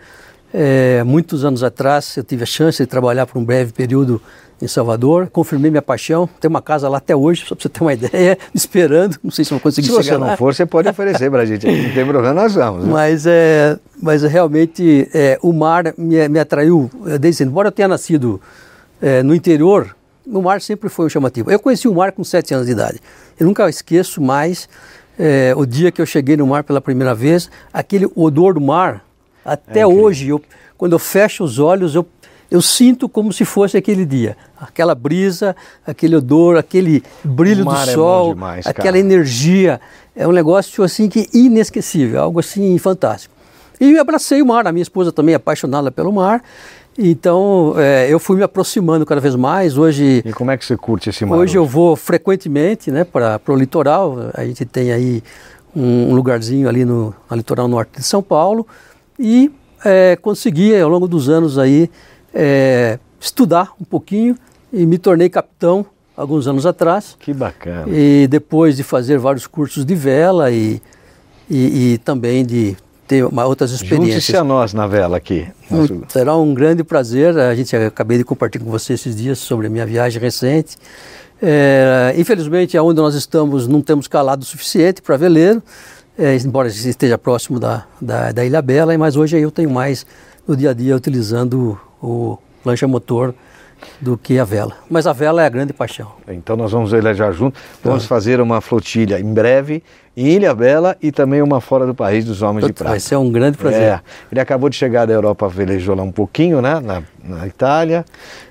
Eh, 0.54 1.02
muitos 1.04 1.44
anos 1.44 1.64
atrás 1.64 2.16
eu 2.16 2.24
tive 2.24 2.44
a 2.44 2.46
chance 2.46 2.78
de 2.82 2.86
trabalhar 2.88 3.26
por 3.26 3.40
um 3.40 3.44
breve 3.44 3.74
período 3.74 4.22
em 4.62 4.68
Salvador, 4.68 5.28
confirmei 5.32 5.72
minha 5.72 5.82
paixão. 5.82 6.30
Tenho 6.40 6.50
uma 6.52 6.62
casa 6.62 6.88
lá 6.88 7.00
até 7.00 7.16
hoje, 7.16 7.44
só 7.46 7.56
para 7.56 7.64
você 7.64 7.70
ter 7.70 7.82
uma 7.82 7.92
ideia, 7.94 8.38
esperando. 8.54 9.18
Não 9.24 9.32
sei 9.32 9.44
se 9.44 9.52
vou 9.52 9.60
conseguir 9.60 9.88
Se 9.88 9.94
chegar 10.04 10.04
você 10.04 10.18
não 10.18 10.38
for, 10.38 10.54
você 10.54 10.66
pode 10.66 10.88
oferecer 10.88 11.30
para 11.32 11.42
a 11.42 11.46
gente. 11.46 11.66
Não 11.66 11.94
tem 11.94 12.06
problema, 12.06 12.34
nós 12.34 12.54
vamos. 12.54 12.86
né? 12.86 12.92
Mas, 12.92 13.26
é, 13.26 13.78
mas 14.02 14.22
realmente 14.24 15.10
é, 15.14 15.38
o 15.42 15.52
mar 15.52 15.94
me, 15.98 16.30
me 16.30 16.40
atraiu 16.40 16.90
é, 17.08 17.18
desde 17.18 17.44
embora 17.44 17.70
eu 17.70 17.72
tenha 17.72 17.88
nascido 17.88 18.40
é, 19.02 19.22
no 19.24 19.34
interior, 19.36 19.96
o 20.26 20.42
mar 20.42 20.62
sempre 20.62 20.88
foi 20.88 21.08
um 21.08 21.10
chamativo. 21.10 21.52
Eu 21.52 21.60
conheci 21.60 21.88
o 21.88 21.94
mar 21.96 22.12
com 22.12 22.24
sete 22.24 22.54
anos 22.54 22.68
de 22.68 22.72
idade. 22.72 23.02
Eu 23.40 23.46
nunca 23.48 23.68
esqueço 23.68 24.22
mais 24.22 24.70
é, 25.20 25.54
o 25.58 25.66
dia 25.66 25.92
que 25.92 26.02
eu 26.02 26.06
cheguei 26.06 26.38
no 26.38 26.48
mar 26.48 26.64
pela 26.64 26.80
primeira 26.80 27.14
vez, 27.14 27.50
aquele 27.74 28.08
odor 28.16 28.54
do 28.54 28.62
mar. 28.62 29.04
Até 29.46 29.82
É 29.82 29.88
hoje, 29.88 30.30
eu, 30.30 30.42
quando 30.78 30.94
eu 30.94 31.00
fecho 31.00 31.44
os 31.44 31.60
olhos, 31.60 31.96
eu, 31.96 32.06
eu 32.50 32.62
sinto 32.62 33.10
como 33.10 33.32
se 33.34 33.46
fosse 33.46 33.78
aquele 33.78 34.06
dia. 34.06 34.38
Aquela 34.60 34.96
brisa, 34.96 35.56
aquele 35.86 36.16
odor, 36.16 36.58
aquele 36.58 37.04
brilho 37.24 37.66
do 37.66 37.74
é 37.74 37.86
sol, 37.88 38.34
demais, 38.34 38.66
aquela 38.66 38.86
cara. 38.86 39.00
energia. 39.00 39.82
É 40.16 40.28
um 40.28 40.32
negócio 40.32 40.84
assim 40.84 41.10
que 41.10 41.28
inesquecível, 41.34 42.22
algo 42.22 42.40
assim 42.40 42.78
fantástico. 42.78 43.34
E 43.82 43.94
eu 43.94 44.02
abracei 44.02 44.42
o 44.42 44.46
mar, 44.46 44.66
a 44.68 44.72
minha 44.72 44.84
esposa 44.84 45.12
também 45.12 45.34
é 45.34 45.36
apaixonada 45.36 45.92
pelo 45.92 46.12
mar. 46.14 46.42
Então 46.98 47.74
é, 47.78 48.08
eu 48.08 48.20
fui 48.20 48.38
me 48.38 48.44
aproximando 48.44 49.06
cada 49.06 49.20
vez 49.20 49.36
mais. 49.36 49.78
Hoje, 49.78 50.22
E 50.24 50.32
como 50.32 50.52
é 50.52 50.58
que 50.58 50.66
você 50.66 50.78
curte 50.78 51.10
esse 51.10 51.26
mar? 51.26 51.38
hoje 51.38 51.58
eu 51.58 51.66
vou 51.66 51.96
frequentemente 51.96 52.92
né, 52.92 53.04
para 53.04 53.40
o 53.48 53.56
litoral. 53.56 54.16
A 54.34 54.46
gente 54.46 54.64
tem 54.64 54.92
aí 54.92 55.24
um, 55.76 56.12
um 56.12 56.14
lugarzinho 56.16 56.70
ali 56.70 56.86
no, 56.86 57.14
no 57.30 57.36
litoral 57.38 57.68
norte 57.68 57.98
de 57.98 58.04
São 58.04 58.22
Paulo. 58.22 58.68
E 59.20 59.52
é, 59.86 60.16
consegui 60.22 60.76
ao 60.80 60.90
longo 60.90 61.08
dos 61.08 61.30
anos 61.30 61.58
aí 61.58 61.90
é, 62.34 62.98
estudar 63.20 63.72
um 63.80 63.84
pouquinho 63.86 64.36
e 64.72 64.86
me 64.86 64.98
tornei 64.98 65.30
capitão 65.30 65.86
alguns 66.16 66.48
anos 66.48 66.66
atrás. 66.66 67.16
Que 67.20 67.34
bacana. 67.34 67.86
E 67.90 68.28
depois 68.30 68.76
de 68.78 68.84
fazer 68.84 69.18
vários 69.18 69.46
cursos 69.48 69.86
de 69.86 69.96
vela 69.96 70.52
e, 70.52 70.82
e, 71.50 71.94
e 71.94 71.98
também 72.00 72.46
de 72.46 72.76
ter 73.08 73.26
uma, 73.26 73.46
outras 73.46 73.72
Junte-se 73.72 73.86
experiências. 73.94 74.36
a 74.36 74.44
nós 74.44 74.74
na 74.74 74.88
vela 74.88 75.18
aqui. 75.18 75.48
Nosso- 75.70 76.02
Será 76.10 76.36
um 76.38 76.54
grande 76.54 76.84
prazer. 76.84 77.38
A 77.38 77.54
gente 77.54 77.76
acabei 77.76 78.18
de 78.18 78.24
compartilhar 78.24 78.64
com 78.66 78.72
você 78.72 78.94
esses 78.94 79.16
dias 79.16 79.40
sobre 79.40 79.68
a 79.68 79.70
minha 79.70 79.86
viagem 79.86 80.22
recente. 80.22 80.78
É, 81.42 82.14
infelizmente, 82.18 82.78
aonde 82.78 83.02
nós 83.02 83.16
estamos, 83.16 83.68
não 83.68 83.82
temos 83.82 84.08
calado 84.08 84.44
o 84.44 84.46
suficiente 84.46 85.02
para 85.02 85.18
veleiro, 85.18 85.62
é, 86.18 86.36
embora 86.38 86.68
esteja 86.68 87.18
próximo 87.18 87.60
da, 87.60 87.86
da, 88.02 88.32
da 88.32 88.46
Ilha 88.46 88.62
Bela, 88.62 88.98
mas 88.98 89.16
hoje 89.16 89.38
eu 89.40 89.52
tenho 89.52 89.70
mais 89.70 90.06
no 90.48 90.56
dia 90.56 90.72
a 90.72 90.74
dia 90.74 90.96
utilizando 90.96 91.80
o, 92.02 92.38
lancha 92.66 92.88
motor 92.88 93.34
do 94.00 94.18
que 94.18 94.40
a 94.40 94.46
vela. 94.46 94.78
Mas 94.90 95.06
a 95.06 95.12
vela 95.12 95.44
é 95.44 95.46
a 95.46 95.50
grande 95.50 95.74
paixão. 95.74 96.14
Então 96.28 96.56
nós 96.56 96.72
vamos 96.72 96.92
velejar 96.92 97.34
juntos. 97.34 97.62
Tá. 97.62 97.90
Vamos 97.90 98.06
fazer 98.06 98.40
uma 98.40 98.62
flotilha 98.62 99.20
em 99.20 99.34
breve 99.34 99.84
em 100.16 100.28
Ilha 100.28 100.54
Bela 100.56 100.96
e 101.02 101.12
também 101.12 101.42
uma 101.42 101.60
fora 101.60 101.86
do 101.86 101.94
país 101.94 102.24
dos 102.24 102.42
Homens 102.42 102.66
de 102.68 102.72
Prata. 102.74 102.92
Vai 102.92 103.00
ser 103.00 103.18
um 103.18 103.30
grande 103.30 103.58
prazer. 103.58 103.82
É, 103.82 104.00
ele 104.32 104.40
acabou 104.40 104.70
de 104.70 104.76
chegar 104.78 105.06
da 105.06 105.14
Europa, 105.14 105.50
velejou 105.50 105.96
lá 105.96 106.04
um 106.04 106.12
pouquinho, 106.12 106.62
né? 106.62 106.80
Na, 106.80 107.04
na 107.24 107.46
Itália. 107.48 108.06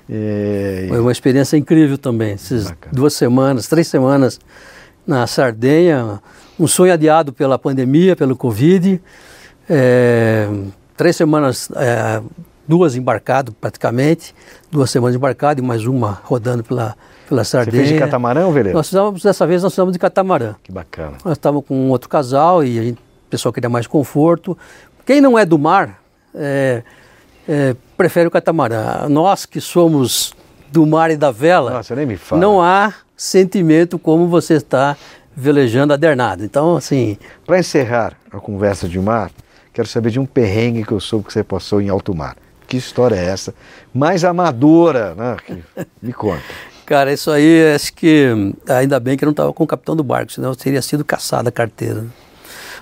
E- 0.07 0.85
Foi 0.89 0.99
uma 0.99 1.11
experiência 1.11 1.57
incrível 1.57 1.97
também. 1.97 2.33
Essas 2.33 2.65
Bacana. 2.65 2.93
duas 2.93 3.13
semanas, 3.13 3.67
três 3.67 3.87
semanas 3.87 4.39
na 5.07 5.25
Sardenha, 5.25 6.21
um 6.59 6.67
sonho 6.67 6.93
adiado 6.93 7.33
pela 7.33 7.57
pandemia, 7.57 8.15
pelo 8.15 8.35
Covid. 8.35 9.01
É, 9.69 10.47
três 10.95 11.15
semanas, 11.15 11.69
é, 11.75 12.21
duas 12.67 12.95
embarcado 12.95 13.51
praticamente, 13.53 14.35
duas 14.71 14.89
semanas 14.89 15.15
embarcado 15.15 15.61
e 15.61 15.63
mais 15.63 15.85
uma 15.85 16.19
rodando 16.23 16.63
pela, 16.63 16.95
pela 17.27 17.43
Você 17.43 17.51
Sardenha. 17.51 17.83
fez 17.83 17.93
de 17.93 17.99
catamarã, 17.99 18.49
Veleiro? 18.51 18.77
Nós 18.77 18.87
fizemos, 18.87 19.23
dessa 19.23 19.47
vez 19.47 19.63
nós 19.63 19.71
fizemos 19.71 19.93
de 19.93 19.99
catamarã. 19.99 20.55
Que 20.61 20.71
bacana. 20.71 21.17
Nós 21.23 21.33
estávamos 21.33 21.65
com 21.67 21.75
um 21.75 21.89
outro 21.89 22.09
casal 22.09 22.63
e 22.63 22.79
a 22.79 22.83
gente, 22.83 22.97
o 22.97 23.29
pessoal 23.29 23.51
queria 23.53 23.69
mais 23.69 23.87
conforto. 23.87 24.57
Quem 25.05 25.19
não 25.21 25.37
é 25.37 25.45
do 25.45 25.57
mar 25.57 26.01
é, 26.35 26.83
é, 27.47 27.75
prefere 27.97 28.27
o 28.27 28.31
catamarã. 28.31 29.07
Nós 29.09 29.45
que 29.45 29.59
somos 29.59 30.33
do 30.71 30.85
mar 30.85 31.11
e 31.11 31.17
da 31.17 31.31
vela, 31.31 31.71
Nossa, 31.71 31.95
nem 31.95 32.05
me 32.05 32.17
fala. 32.17 32.41
não 32.41 32.61
há 32.61 32.93
sentimento 33.15 33.99
como 33.99 34.27
você 34.27 34.55
está 34.55 34.97
velejando 35.35 35.93
adernado. 35.93 36.43
Então, 36.43 36.75
assim, 36.75 37.17
Para 37.45 37.59
encerrar 37.59 38.13
a 38.31 38.39
conversa 38.39 38.87
de 38.87 38.99
mar, 38.99 39.31
quero 39.73 39.87
saber 39.87 40.11
de 40.11 40.19
um 40.19 40.25
perrengue 40.25 40.83
que 40.83 40.91
eu 40.91 40.99
soube 40.99 41.25
que 41.25 41.33
você 41.33 41.43
passou 41.43 41.81
em 41.81 41.89
alto 41.89 42.15
mar. 42.15 42.35
Que 42.67 42.77
história 42.77 43.15
é 43.15 43.25
essa? 43.25 43.53
Mais 43.93 44.23
amadora, 44.23 45.15
né? 45.15 45.85
Me 46.01 46.13
conta. 46.13 46.43
cara, 46.85 47.11
isso 47.11 47.31
aí 47.31 47.73
acho 47.73 47.93
que 47.93 48.53
ainda 48.67 48.99
bem 48.99 49.17
que 49.17 49.23
eu 49.23 49.27
não 49.27 49.31
estava 49.31 49.53
com 49.53 49.63
o 49.63 49.67
capitão 49.67 49.95
do 49.95 50.03
barco, 50.03 50.31
senão 50.31 50.49
eu 50.49 50.55
teria 50.55 50.81
sido 50.81 51.03
caçada 51.03 51.49
a 51.49 51.51
carteira. 51.51 52.05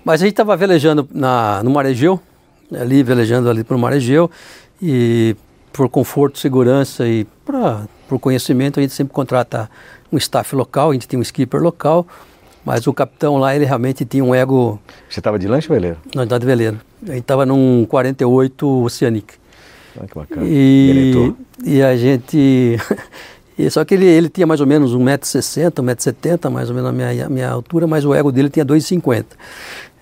Mas 0.04 0.22
a 0.22 0.26
gente 0.26 0.34
estava 0.34 0.56
velejando 0.58 1.08
na, 1.14 1.62
no 1.64 1.70
Mar 1.70 1.86
Egeu, 1.86 2.20
ali 2.74 3.04
velejando 3.04 3.50
ali 3.50 3.64
para 3.64 3.76
o 3.76 3.80
Mar 3.80 3.94
Egeu, 3.94 4.30
e 4.82 5.36
por 5.72 5.88
conforto, 5.90 6.40
segurança 6.40 7.08
e 7.08 7.26
pra, 7.46 7.86
por 8.08 8.20
conhecimento 8.20 8.80
a 8.80 8.84
gente 8.84 8.94
sempre 8.94 9.14
contrata 9.14 9.70
um 10.12 10.18
staff 10.18 10.56
local, 10.56 10.90
a 10.90 10.94
gente 10.94 11.08
tem 11.08 11.18
um 11.18 11.22
skipper 11.22 11.62
local, 11.62 12.06
mas 12.66 12.86
o 12.88 12.94
capitão 12.94 13.38
lá 13.38 13.56
ele 13.56 13.66
realmente 13.66 14.06
tinha 14.06 14.24
um 14.24 14.34
ego 14.34 14.80
Você 15.10 15.20
estava 15.20 15.38
de 15.40 15.48
lanche, 15.48 15.68
Veleiro? 15.68 15.98
na 16.16 16.24
idade 16.24 16.46
veleiro. 16.46 16.80
A 17.04 17.12
gente 17.12 17.22
estava 17.22 17.46
num 17.46 17.86
48 17.90 18.84
Oceanic. 18.84 19.34
Ah, 20.00 20.06
que 20.08 20.16
bacana. 20.16 20.42
E, 20.46 21.34
e 21.66 21.82
a 21.82 21.96
gente. 21.98 22.78
e 23.58 23.70
só 23.70 23.84
que 23.84 23.94
ele, 23.96 24.06
ele 24.06 24.30
tinha 24.30 24.48
mais 24.48 24.62
ou 24.62 24.68
menos 24.68 24.96
1,60m, 24.96 25.72
1,70m, 25.72 26.50
mais 26.50 26.70
ou 26.70 26.76
menos 26.76 26.90
a 26.90 26.94
minha, 26.94 27.26
a 27.26 27.30
minha 27.30 27.50
altura, 27.50 27.88
mas 27.88 28.06
o 28.06 28.14
ego 28.14 28.32
dele 28.32 28.50
tinha 28.50 28.66
2,50m. 28.66 29.26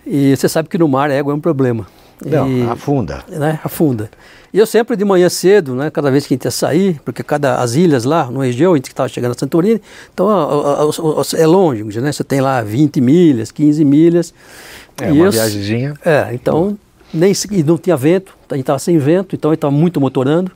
E 0.05 0.35
você 0.35 0.47
sabe 0.49 0.69
que 0.69 0.77
no 0.77 0.87
mar 0.87 1.09
ego 1.09 1.31
é 1.31 1.33
um 1.33 1.39
problema. 1.39 1.87
Não, 2.25 2.49
E- 2.49 2.63
afunda. 2.69 3.23
né, 3.29 3.59
afunda. 3.63 4.09
E 4.51 4.57
eu 4.57 4.65
sempre 4.65 4.95
de 4.95 5.05
manhã 5.05 5.29
cedo, 5.29 5.75
né, 5.75 5.89
cada 5.91 6.09
vez 6.09 6.25
que 6.25 6.33
a 6.33 6.35
gente 6.35 6.45
ia 6.45 6.51
sair, 6.51 6.99
porque 7.05 7.23
cada 7.23 7.57
as 7.61 7.75
ilhas 7.75 8.03
lá 8.03 8.25
no 8.31 8.43
Egeu, 8.43 8.73
a 8.73 8.75
gente 8.75 8.87
estava 8.87 9.07
chegando 9.07 9.31
a 9.31 9.37
Santorini, 9.37 9.81
então 10.13 10.27
a- 10.27 10.81
a- 10.81 10.83
a- 10.85 11.41
é 11.41 11.45
longe, 11.45 12.01
né? 12.01 12.11
Você 12.11 12.23
tem 12.23 12.41
lá 12.41 12.61
20 12.61 12.99
milhas, 12.99 13.51
15 13.51 13.85
milhas. 13.85 14.33
É, 14.99 15.11
uma 15.11 15.25
eu- 15.27 15.31
viagemzinha. 15.31 15.93
É, 16.03 16.29
então 16.33 16.77
nem 17.13 17.31
e 17.51 17.63
não 17.63 17.77
tinha 17.77 17.95
vento, 17.95 18.33
a 18.49 18.55
gente 18.55 18.63
estava 18.63 18.79
sem 18.79 18.97
vento, 18.97 19.35
então 19.35 19.51
a 19.51 19.53
gente 19.53 19.59
estava 19.59 19.71
muito 19.73 20.01
motorando. 20.01 20.51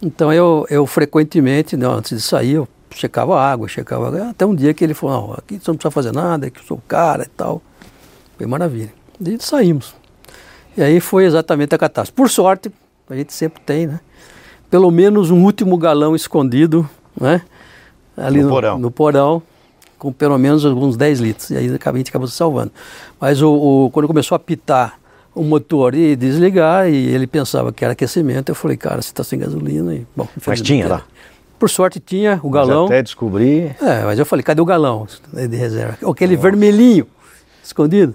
Então 0.00 0.32
eu, 0.32 0.64
eu 0.70 0.86
frequentemente, 0.86 1.76
né, 1.76 1.86
antes 1.86 2.16
de 2.16 2.22
sair, 2.22 2.52
eu 2.54 2.68
checava 2.94 3.36
a 3.38 3.50
água, 3.50 3.66
checava 3.68 4.08
água. 4.08 4.30
Até 4.30 4.46
um 4.46 4.54
dia 4.54 4.72
que 4.72 4.84
ele 4.84 4.94
falou, 4.94 5.28
não, 5.28 5.34
aqui 5.34 5.58
você 5.60 5.70
não 5.70 5.76
precisa 5.76 5.90
fazer 5.90 6.12
nada, 6.12 6.48
que 6.50 6.60
eu 6.60 6.64
sou 6.64 6.76
o 6.76 6.82
cara 6.86 7.24
e 7.24 7.28
tal. 7.36 7.60
Foi 8.38 8.46
maravilha. 8.46 8.92
E 9.20 9.36
saímos. 9.40 9.94
E 10.76 10.82
aí 10.82 11.00
foi 11.00 11.24
exatamente 11.24 11.74
a 11.74 11.78
catástrofe. 11.78 12.12
Por 12.16 12.28
sorte, 12.30 12.70
a 13.08 13.14
gente 13.14 13.32
sempre 13.32 13.60
tem, 13.64 13.86
né? 13.86 14.00
Pelo 14.70 14.90
menos 14.90 15.30
um 15.30 15.42
último 15.44 15.76
galão 15.76 16.16
escondido, 16.16 16.88
né? 17.20 17.42
Ali 18.16 18.42
No 18.42 18.48
porão. 18.48 18.78
no 18.78 18.90
porão, 18.90 19.42
com 19.98 20.12
pelo 20.12 20.38
menos 20.38 20.64
alguns 20.64 20.96
10 20.96 21.20
litros. 21.20 21.50
E 21.50 21.56
aí 21.56 21.66
a 21.68 21.92
gente 21.96 22.08
acabou 22.08 22.26
se 22.28 22.34
salvando. 22.34 22.72
Mas 23.20 23.40
o, 23.40 23.52
o- 23.52 23.90
quando 23.90 24.06
começou 24.08 24.34
a 24.34 24.38
pitar 24.38 24.98
o 25.34 25.42
motor 25.42 25.94
e 25.94 26.14
desligar, 26.14 26.88
e 26.88 26.94
ele 27.08 27.26
pensava 27.26 27.72
que 27.72 27.84
era 27.84 27.92
aquecimento, 27.92 28.48
eu 28.50 28.54
falei, 28.54 28.76
cara, 28.76 29.02
você 29.02 29.08
está 29.08 29.24
sem 29.24 29.38
gasolina. 29.38 29.94
E, 29.94 30.06
bom, 30.16 30.28
Mas 30.46 30.60
tinha 30.60 30.84
era. 30.84 30.94
lá. 30.94 31.02
Por 31.58 31.70
sorte 31.70 31.98
tinha 32.00 32.38
o 32.42 32.50
Mas 32.50 32.66
galão. 32.68 32.86
até 32.86 33.02
descobrir. 33.02 33.76
É, 33.80 34.04
mas 34.04 34.18
eu 34.18 34.26
falei, 34.26 34.42
cadê 34.42 34.60
o 34.60 34.64
galão 34.64 35.06
de 35.32 35.56
reserva? 35.56 35.96
Aquele 36.08 36.36
vermelhinho 36.36 37.06
escondido. 37.62 38.14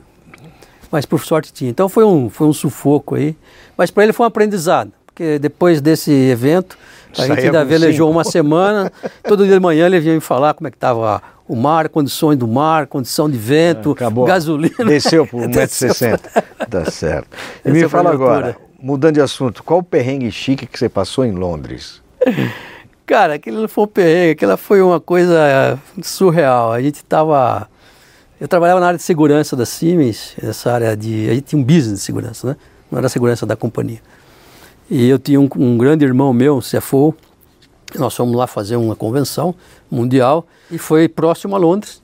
Mas 0.91 1.05
por 1.05 1.23
sorte 1.23 1.51
tinha. 1.53 1.69
Então 1.69 1.87
foi 1.89 2.03
um, 2.03 2.29
foi 2.29 2.47
um 2.47 2.53
sufoco 2.53 3.15
aí, 3.15 3.35
mas 3.77 3.91
para 3.91 4.03
ele 4.03 4.13
foi 4.13 4.25
um 4.25 4.27
aprendizado, 4.27 4.91
porque 5.05 5.39
depois 5.39 5.81
desse 5.81 6.11
evento, 6.11 6.77
a 7.17 7.25
gente 7.25 7.41
ainda 7.41 7.65
velejou 7.65 8.09
uma 8.09 8.23
semana, 8.23 8.91
todo 9.23 9.45
dia 9.45 9.55
de 9.55 9.59
manhã 9.59 9.85
ele 9.85 9.99
vinha 9.99 10.15
me 10.15 10.21
falar 10.21 10.53
como 10.53 10.67
é 10.67 10.71
que 10.71 10.77
estava 10.77 11.21
o 11.47 11.55
mar, 11.55 11.89
condições 11.89 12.37
do 12.37 12.47
mar, 12.47 12.85
condição 12.85 13.27
de 13.29 13.37
vento, 13.37 13.91
Acabou. 13.91 14.25
gasolina. 14.25 14.85
Desceu 14.85 15.25
por 15.25 15.47
Desceu. 15.49 15.89
1,60m. 15.89 16.19
Tá 16.69 16.85
certo. 16.91 17.35
E 17.65 17.71
me 17.71 17.89
fala 17.89 18.11
agora, 18.11 18.55
mudando 18.79 19.15
de 19.15 19.21
assunto, 19.21 19.63
qual 19.63 19.79
o 19.79 19.83
perrengue 19.83 20.31
chique 20.31 20.67
que 20.67 20.77
você 20.77 20.87
passou 20.87 21.25
em 21.25 21.31
Londres? 21.31 21.99
Cara, 23.07 23.33
aquilo 23.33 23.61
não 23.61 23.67
foi 23.67 23.85
um 23.85 23.87
perrengue, 23.87 24.31
aquela 24.33 24.55
foi 24.55 24.83
uma 24.83 24.99
coisa 24.99 25.79
surreal. 26.03 26.71
A 26.71 26.79
gente 26.79 26.97
estava. 26.97 27.67
Eu 28.39 28.47
trabalhava 28.47 28.79
na 28.79 28.87
área 28.87 28.97
de 28.97 29.03
segurança 29.03 29.55
da 29.55 29.65
Siemens, 29.65 30.33
essa 30.41 30.71
área 30.71 30.95
de. 30.95 31.29
A 31.29 31.33
gente 31.33 31.43
tinha 31.47 31.61
um 31.61 31.63
business 31.63 31.99
de 31.99 32.05
segurança, 32.05 32.47
né? 32.47 32.55
Não 32.89 32.97
era 32.97 33.07
a 33.07 33.09
segurança 33.09 33.45
da 33.45 33.55
companhia. 33.55 33.99
E 34.89 35.07
eu 35.09 35.19
tinha 35.19 35.39
um, 35.39 35.49
um 35.57 35.77
grande 35.77 36.05
irmão 36.05 36.33
meu, 36.33 36.57
um 36.57 36.61
CFO, 36.61 37.13
nós 37.97 38.15
fomos 38.15 38.35
lá 38.35 38.47
fazer 38.47 38.75
uma 38.77 38.95
convenção 38.95 39.53
mundial 39.91 40.47
e 40.71 40.77
foi 40.77 41.07
próximo 41.07 41.55
a 41.55 41.59
Londres, 41.59 42.01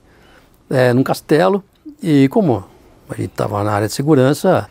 é, 0.70 0.94
num 0.94 1.04
castelo. 1.04 1.64
E 2.04 2.28
como 2.30 2.64
a 3.10 3.16
gente 3.16 3.32
estava 3.32 3.64
na 3.64 3.72
área 3.72 3.88
de 3.88 3.94
segurança, 3.94 4.70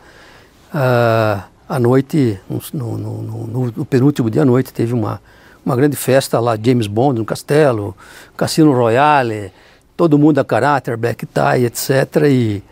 ah, 0.73 1.45
à 1.67 1.79
noite, 1.79 2.39
no, 2.49 2.61
no- 2.97 2.97
no- 2.97 3.47
no- 3.47 3.73
no 3.75 3.85
penúltimo 3.85 4.29
dia 4.29 4.43
à 4.43 4.45
noite, 4.45 4.71
teve 4.71 4.93
uma, 4.93 5.19
uma 5.65 5.75
grande 5.75 5.97
festa 5.97 6.39
lá, 6.39 6.55
James 6.61 6.87
Bond 6.87 7.19
no 7.19 7.25
castelo, 7.25 7.95
Cassino 8.37 8.71
Royale, 8.71 9.51
todo 9.95 10.17
mundo 10.17 10.39
a 10.39 10.45
caráter, 10.45 10.97
black 10.97 11.25
tie, 11.25 11.65
etc. 11.65 12.23
E, 12.27 12.63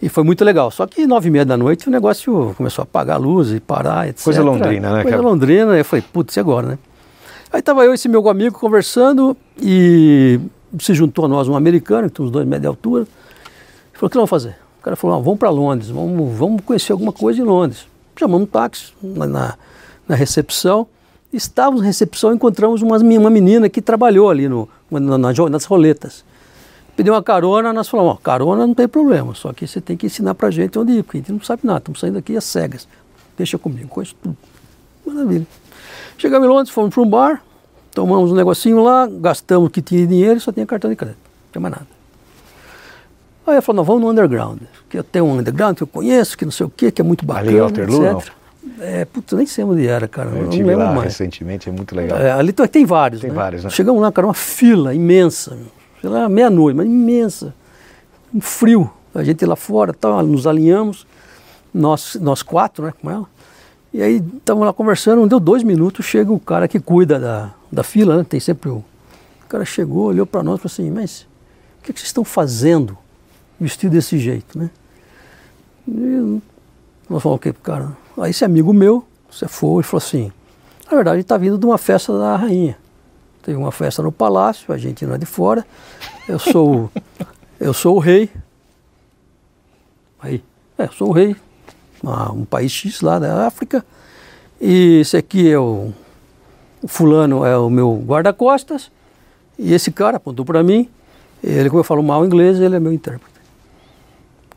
e 0.00 0.08
foi 0.08 0.24
muito 0.24 0.44
legal. 0.44 0.70
Só 0.70 0.86
que 0.86 1.06
nove 1.06 1.28
e 1.28 1.30
meia 1.30 1.44
da 1.44 1.56
noite 1.56 1.88
o 1.88 1.90
negócio 1.90 2.54
começou 2.56 2.82
a 2.82 2.84
apagar 2.84 3.16
a 3.16 3.18
luz 3.18 3.50
e 3.52 3.60
parar, 3.60 4.08
etc. 4.08 4.24
Coisa 4.24 4.42
londrina, 4.42 4.92
né, 4.94 5.02
Coisa 5.02 5.16
cara? 5.18 5.28
londrina. 5.28 5.76
Eu 5.76 5.84
falei, 5.84 6.04
putz, 6.12 6.36
e 6.36 6.40
agora, 6.40 6.66
né? 6.68 6.78
Aí 7.52 7.60
tava 7.60 7.84
eu 7.84 7.92
e 7.92 7.94
esse 7.94 8.08
meu 8.08 8.26
amigo 8.28 8.58
conversando 8.58 9.36
e 9.60 10.40
se 10.80 10.94
juntou 10.94 11.26
a 11.26 11.28
nós 11.28 11.48
um 11.48 11.54
americano, 11.54 12.08
que 12.08 12.16
tem 12.16 12.24
uns 12.24 12.30
dois 12.32 12.46
metros 12.46 12.62
de 12.62 12.66
altura. 12.68 13.06
Falou, 13.92 14.06
o 14.06 14.10
que 14.10 14.16
nós 14.16 14.28
vamos 14.28 14.30
fazer? 14.30 14.56
O 14.80 14.82
cara 14.82 14.96
falou, 14.96 15.16
"Não, 15.16 15.22
vamos 15.22 15.38
para 15.38 15.50
Londres, 15.50 15.90
vamos, 15.90 16.36
vamos 16.36 16.62
conhecer 16.64 16.92
alguma 16.92 17.12
coisa 17.12 17.40
em 17.40 17.44
Londres. 17.44 17.86
Chamamos 18.18 18.42
um 18.44 18.46
táxi 18.46 18.92
na, 19.02 19.26
na, 19.26 19.54
na 20.08 20.16
recepção. 20.16 20.86
Estávamos 21.32 21.82
na 21.82 21.86
recepção 21.86 22.32
e 22.32 22.34
encontramos 22.34 22.82
umas, 22.82 23.00
uma 23.02 23.30
menina 23.30 23.68
que 23.68 23.80
trabalhou 23.82 24.28
ali 24.30 24.48
no, 24.48 24.68
na- 24.90 25.18
nas 25.18 25.64
roletas. 25.66 26.24
Pediu 26.96 27.14
uma 27.14 27.22
carona, 27.22 27.72
nós 27.72 27.88
falamos, 27.88 28.12
ó, 28.14 28.16
carona 28.16 28.66
não 28.66 28.74
tem 28.74 28.86
problema, 28.86 29.34
só 29.34 29.52
que 29.52 29.66
você 29.66 29.80
tem 29.80 29.96
que 29.96 30.06
ensinar 30.06 30.34
pra 30.34 30.50
gente 30.50 30.78
onde 30.78 30.92
ir, 30.92 31.02
porque 31.02 31.18
a 31.18 31.20
gente 31.20 31.32
não 31.32 31.40
sabe 31.40 31.62
nada, 31.64 31.78
estamos 31.78 31.98
saindo 32.00 32.18
aqui 32.18 32.36
às 32.36 32.44
cegas. 32.44 32.86
Deixa 33.36 33.56
comigo, 33.58 33.88
conheço 33.88 34.14
tudo. 34.22 34.36
Maravilha. 35.06 35.46
Chegamos 36.18 36.46
em 36.46 36.50
Londres, 36.50 36.70
fomos 36.70 36.92
para 36.94 37.02
um 37.02 37.08
bar, 37.08 37.42
tomamos 37.94 38.30
um 38.30 38.34
negocinho 38.34 38.82
lá, 38.82 39.08
gastamos 39.10 39.68
o 39.68 39.70
que 39.70 39.80
tinha 39.80 40.02
de 40.02 40.06
dinheiro 40.06 40.36
e 40.36 40.40
só 40.40 40.52
tinha 40.52 40.66
cartão 40.66 40.90
de 40.90 40.96
crédito, 40.96 41.18
não 41.24 41.50
tinha 41.52 41.62
mais 41.62 41.72
nada. 41.74 41.86
Aí 43.46 43.54
ela 43.54 43.62
falou, 43.62 43.78
não, 43.78 43.84
vamos 43.84 44.02
no 44.02 44.10
underground, 44.10 44.60
que 44.88 44.96
eu 44.98 45.02
tenho 45.02 45.24
um 45.24 45.32
underground 45.38 45.76
que 45.76 45.82
eu 45.82 45.86
conheço, 45.86 46.36
que 46.36 46.44
não 46.44 46.52
sei 46.52 46.66
o 46.66 46.70
quê, 46.70 46.92
que 46.92 47.00
é 47.00 47.04
muito 47.04 47.24
bacana, 47.24 47.48
Ali 47.48 47.56
em 47.56 47.60
Waterloo, 47.60 48.18
etc. 48.18 48.32
É, 48.78 49.04
putz, 49.06 49.32
eu 49.32 49.38
nem 49.38 49.46
sei 49.46 49.64
onde 49.64 49.86
era, 49.86 50.06
cara, 50.06 50.28
Eu 50.30 50.36
eu 50.36 50.42
não 50.44 50.50
lembro 50.50 50.76
lá 50.78 50.92
mais. 50.92 51.04
recentemente, 51.04 51.68
é 51.68 51.72
muito 51.72 51.96
legal. 51.96 52.18
É, 52.18 52.30
ali 52.30 52.52
tem- 52.52 52.66
tem 52.68 52.84
vários, 52.84 53.20
Tem 53.22 53.30
né? 53.30 53.34
vários, 53.36 53.64
né? 53.64 53.70
Chegamos 53.70 54.00
lá, 54.00 54.12
cara, 54.12 54.26
uma 54.28 54.34
fila 54.34 54.94
imensa, 54.94 55.54
meu. 55.56 55.66
Sei 56.02 56.10
lá, 56.10 56.28
meia-noite, 56.28 56.76
mas 56.76 56.86
imensa. 56.86 57.54
Um 58.34 58.40
frio. 58.40 58.90
A 59.14 59.22
gente 59.22 59.46
lá 59.46 59.54
fora, 59.54 59.94
tal, 59.94 60.22
nos 60.26 60.46
alinhamos, 60.46 61.06
nós, 61.72 62.16
nós 62.20 62.42
quatro, 62.42 62.86
né, 62.86 62.92
com 63.00 63.10
ela. 63.10 63.26
E 63.94 64.02
aí 64.02 64.24
estamos 64.36 64.64
lá 64.64 64.72
conversando, 64.72 65.20
não 65.20 65.28
deu 65.28 65.38
dois 65.38 65.62
minutos, 65.62 66.04
chega 66.04 66.32
o 66.32 66.40
cara 66.40 66.66
que 66.66 66.80
cuida 66.80 67.20
da, 67.20 67.54
da 67.70 67.82
fila, 67.82 68.16
né? 68.16 68.26
Tem 68.28 68.40
sempre 68.40 68.70
o. 68.70 68.76
O 69.44 69.48
cara 69.48 69.66
chegou, 69.66 70.06
olhou 70.06 70.26
para 70.26 70.42
nós 70.42 70.58
e 70.58 70.62
falou 70.62 70.72
assim, 70.72 70.90
mas 70.90 71.26
o 71.78 71.84
que, 71.84 71.92
que 71.92 72.00
vocês 72.00 72.08
estão 72.08 72.24
fazendo 72.24 72.96
vestido 73.60 73.92
desse 73.92 74.18
jeito, 74.18 74.58
né? 74.58 74.70
E 75.86 76.40
nós 77.08 77.22
falamos, 77.22 77.36
o 77.36 77.38
que, 77.38 77.52
cara? 77.52 77.92
Aí 78.16 78.30
esse 78.30 78.46
amigo 78.46 78.72
meu, 78.72 79.04
você 79.30 79.46
foi 79.46 79.82
e 79.82 79.84
falou 79.84 80.02
assim, 80.02 80.32
na 80.90 80.96
verdade, 80.96 81.16
gente 81.16 81.24
está 81.24 81.36
vindo 81.36 81.58
de 81.58 81.66
uma 81.66 81.76
festa 81.76 82.18
da 82.18 82.34
rainha. 82.34 82.78
Teve 83.42 83.56
uma 83.58 83.72
festa 83.72 84.02
no 84.02 84.12
palácio, 84.12 84.72
a 84.72 84.78
gente 84.78 85.04
não 85.04 85.14
é 85.14 85.18
de 85.18 85.26
fora. 85.26 85.66
Eu 86.28 86.38
sou, 86.38 86.74
o- 86.84 86.90
eu 87.58 87.74
sou 87.74 87.96
o 87.96 87.98
rei. 87.98 88.30
Aí, 90.20 90.42
é, 90.78 90.84
eu 90.84 90.92
sou 90.92 91.08
o 91.08 91.12
rei. 91.12 91.34
uma- 92.02 92.32
um 92.32 92.44
país 92.44 92.70
X 92.72 93.00
lá 93.00 93.18
da 93.18 93.46
África. 93.46 93.84
E 94.60 95.00
esse 95.00 95.16
aqui 95.16 95.50
é 95.50 95.58
o, 95.58 95.92
o 96.82 96.88
fulano, 96.88 97.44
é 97.44 97.56
o 97.56 97.68
meu 97.70 97.94
guarda-costas. 98.06 98.90
E 99.58 99.72
esse 99.72 99.90
cara 99.90 100.16
apontou 100.16 100.44
para 100.44 100.62
mim. 100.62 100.88
Ele, 101.42 101.68
como 101.68 101.80
eu 101.80 101.84
falo 101.84 102.02
mal 102.02 102.24
inglês, 102.24 102.60
ele 102.60 102.76
é 102.76 102.80
meu 102.80 102.92
intérprete. 102.92 103.32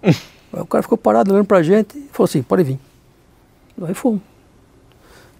Aí 0.03 0.61
o 0.61 0.65
cara 0.65 0.83
ficou 0.83 0.97
parado 0.97 1.31
olhando 1.33 1.45
pra 1.47 1.61
gente 1.63 1.97
e 1.97 2.07
falou 2.11 2.25
assim, 2.25 2.41
pode 2.43 2.63
vir. 2.63 2.79
Aí 3.81 3.93
fomos. 3.93 4.21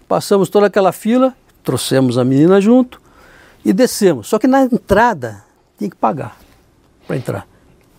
Passamos 0.08 0.48
toda 0.48 0.66
aquela 0.66 0.92
fila, 0.92 1.34
trouxemos 1.64 2.18
a 2.18 2.24
menina 2.24 2.60
junto 2.60 3.00
e 3.68 3.72
descemos. 3.72 4.28
Só 4.28 4.38
que 4.38 4.46
na 4.46 4.62
entrada 4.64 5.42
tinha 5.78 5.90
que 5.90 5.96
pagar 5.96 6.36
para 7.06 7.16
entrar. 7.16 7.46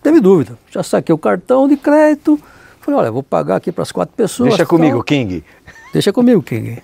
Teve 0.02 0.20
dúvida. 0.22 0.58
Já 0.72 0.82
saquei 0.84 1.14
o 1.14 1.18
cartão 1.18 1.68
de 1.68 1.76
crédito. 1.76 2.40
Falei, 2.82 3.00
olha, 3.02 3.12
vou 3.12 3.22
pagar 3.24 3.58
aqui 3.58 3.72
para 3.72 3.82
as 3.84 3.92
quatro 3.92 4.16
pessoas. 4.16 4.50
Deixa 4.50 4.64
tal. 4.66 4.70
comigo, 4.70 5.04
King. 5.04 5.44
Deixa 5.92 6.14
comigo, 6.14 6.42
King. 6.42 6.82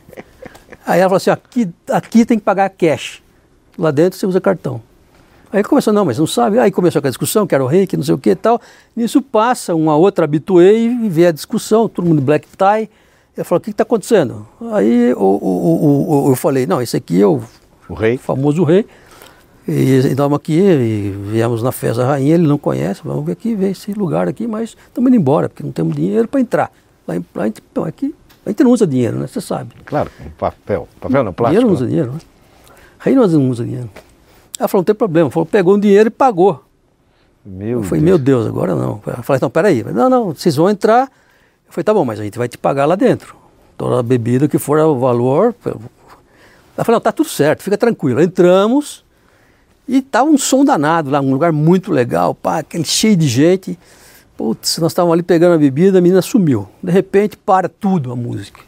Aí 0.86 1.00
ela 1.00 1.10
falou 1.10 1.18
assim, 1.18 1.30
aqui, 1.30 1.70
aqui 1.90 2.26
tem 2.26 2.38
que 2.38 2.44
pagar 2.44 2.70
cash. 2.70 3.22
Lá 3.78 3.90
dentro 3.92 4.20
você 4.20 4.26
usa 4.26 4.42
cartão. 4.42 4.82
Aí 5.52 5.64
começou, 5.64 5.94
não, 5.94 6.04
mas 6.04 6.18
não 6.18 6.28
sabe. 6.28 6.60
Aí 6.60 6.72
começou 6.72 7.00
aquela 7.00 7.12
discussão, 7.12 7.48
que 7.48 7.56
era 7.56 7.64
o 7.64 7.68
rei, 7.68 7.88
que 7.88 7.96
não 7.96 8.04
sei 8.04 8.16
o 8.16 8.18
que 8.18 8.32
e 8.32 8.36
tal. 8.36 8.60
Nisso 8.96 9.22
passa 9.22 9.74
uma 9.74 9.96
outra 9.96 10.26
habituê 10.26 10.80
e 10.88 11.10
vê 11.10 11.28
a 11.28 11.32
discussão, 11.32 11.88
todo 11.88 12.06
mundo 12.06 12.22
black 12.22 12.48
tie. 12.58 12.90
Eu 13.38 13.46
falo, 13.46 13.60
o 13.60 13.62
que 13.62 13.70
está 13.72 13.84
acontecendo? 13.84 14.46
Aí 14.74 15.14
o, 15.14 15.20
o, 15.20 16.26
o- 16.28 16.32
eu 16.32 16.36
falei, 16.36 16.66
não, 16.68 16.82
esse 16.82 16.98
aqui 16.98 17.22
é 17.22 17.26
o 17.90 17.94
O 17.94 17.96
rei. 17.96 18.18
famoso 18.18 18.64
rei. 18.64 18.86
E 19.68 19.96
estamos 20.00 20.36
aqui, 20.36 20.60
e 20.60 21.16
viemos 21.32 21.64
na 21.64 21.72
festa 21.72 22.02
da 22.04 22.08
rainha, 22.10 22.34
ele 22.36 22.46
não 22.46 22.58
conhece, 22.58 23.00
vamos 23.04 23.26
ver 23.26 23.32
aqui, 23.32 23.56
ver 23.56 23.72
esse 23.72 23.94
lugar 23.94 24.28
aqui, 24.28 24.46
mas 24.46 24.76
estamos 24.88 25.08
indo 25.10 25.16
embora, 25.18 25.48
porque 25.48 25.64
não 25.64 25.72
temos 25.72 25.96
dinheiro 25.96 26.28
para 26.28 26.42
entrar. 26.42 26.72
Lá, 27.08 27.16
em- 27.16 27.26
lá, 27.34 27.44
a 27.44 27.46
gente- 27.46 27.64
não, 27.74 27.86
aqui, 27.86 28.14
a 28.46 28.50
gente 28.50 28.62
não 28.62 28.72
usa 28.72 28.86
dinheiro, 28.86 29.18
né? 29.18 29.26
Você 29.28 29.40
sabe. 29.40 29.72
Claro, 29.86 30.12
papel. 30.38 30.86
Papel 31.00 31.24
não, 31.24 31.32
plástico. 31.32 31.62
dinheiro 31.62 31.68
não 31.68 31.74
né? 31.74 31.76
usa 31.78 31.88
dinheiro, 31.88 32.12
né? 32.12 32.20
Rei 33.00 33.16
não 33.16 33.50
usa 33.50 33.64
dinheiro. 33.64 33.90
Ela 34.60 34.68
falou, 34.68 34.82
não 34.82 34.86
tem 34.86 34.96
problema. 34.96 35.32
Falou, 35.32 35.46
pegou 35.46 35.76
um 35.76 35.80
dinheiro 35.80 36.08
e 36.08 36.12
pagou. 36.12 36.62
Meu 37.46 37.80
Eu 37.80 37.84
falei, 37.84 38.02
Deus. 38.04 38.10
meu 38.10 38.18
Deus, 38.18 38.48
agora 38.48 38.76
não. 38.76 39.02
Eu 39.06 39.24
falei, 39.24 39.40
não, 39.42 39.50
peraí. 39.50 39.84
Não, 39.84 40.10
não, 40.10 40.34
vocês 40.34 40.56
vão 40.58 40.70
entrar. 40.70 41.04
Eu 41.68 41.72
falei, 41.74 41.84
tá 41.86 41.94
bom, 41.94 42.04
mas 42.06 42.20
a 42.20 42.24
gente 42.24 42.38
vai 42.38 42.48
te 42.50 42.58
pagar 42.58 42.86
lá 42.86 42.96
dentro. 42.96 43.36
Toda 43.78 44.00
a 44.00 44.04
bebida 44.04 44.48
que 44.48 44.58
for 44.58 44.78
o 44.80 44.98
valor. 45.00 45.54
Ela 46.76 46.84
falou, 46.84 46.98
não, 46.98 47.02
tá 47.02 47.12
tudo 47.12 47.30
certo, 47.30 47.64
fica 47.64 47.78
tranquilo. 47.78 48.22
Entramos 48.22 49.04
e 49.88 50.02
tava 50.02 50.30
um 50.30 50.38
som 50.38 50.64
danado 50.64 51.10
lá, 51.10 51.22
um 51.22 51.32
lugar 51.32 51.52
muito 51.52 51.92
legal, 51.92 52.34
pá, 52.34 52.60
aquele 52.60 52.86
cheio 52.86 53.16
de 53.16 53.28
gente. 53.28 53.78
Putz, 54.36 54.80
nós 54.80 54.92
estávamos 54.92 55.14
ali 55.14 55.24
pegando 55.24 55.54
a 55.54 55.58
bebida, 55.58 56.00
a 56.00 56.02
menina 56.02 56.22
sumiu. 56.22 56.68
De 56.82 56.92
repente, 56.92 57.38
para 57.38 57.70
tudo 57.70 58.12
a 58.12 58.16
música. 58.16 58.62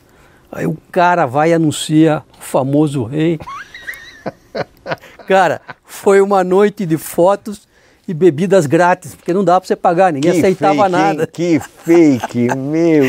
Aí 0.52 0.66
o 0.66 0.78
cara 0.92 1.26
vai 1.26 1.50
e 1.50 1.54
anuncia 1.54 2.24
o 2.40 2.42
famoso 2.42 3.04
rei. 3.04 3.40
Cara, 5.28 5.60
foi 5.84 6.22
uma 6.22 6.44
noite 6.44 6.86
de 6.86 6.98
fotos 6.98 7.68
e 8.08 8.14
bebidas 8.14 8.66
grátis, 8.66 9.16
porque 9.16 9.34
não 9.34 9.44
dá 9.44 9.60
para 9.60 9.68
você 9.68 9.76
pagar, 9.76 10.14
ninguém 10.14 10.32
Que 10.32 10.38
aceitava 10.38 10.76
fake, 10.84 10.92
nada. 10.92 11.22
hein? 11.24 11.30
Que 11.34 11.60
fake, 11.60 12.56
meu. 12.56 13.04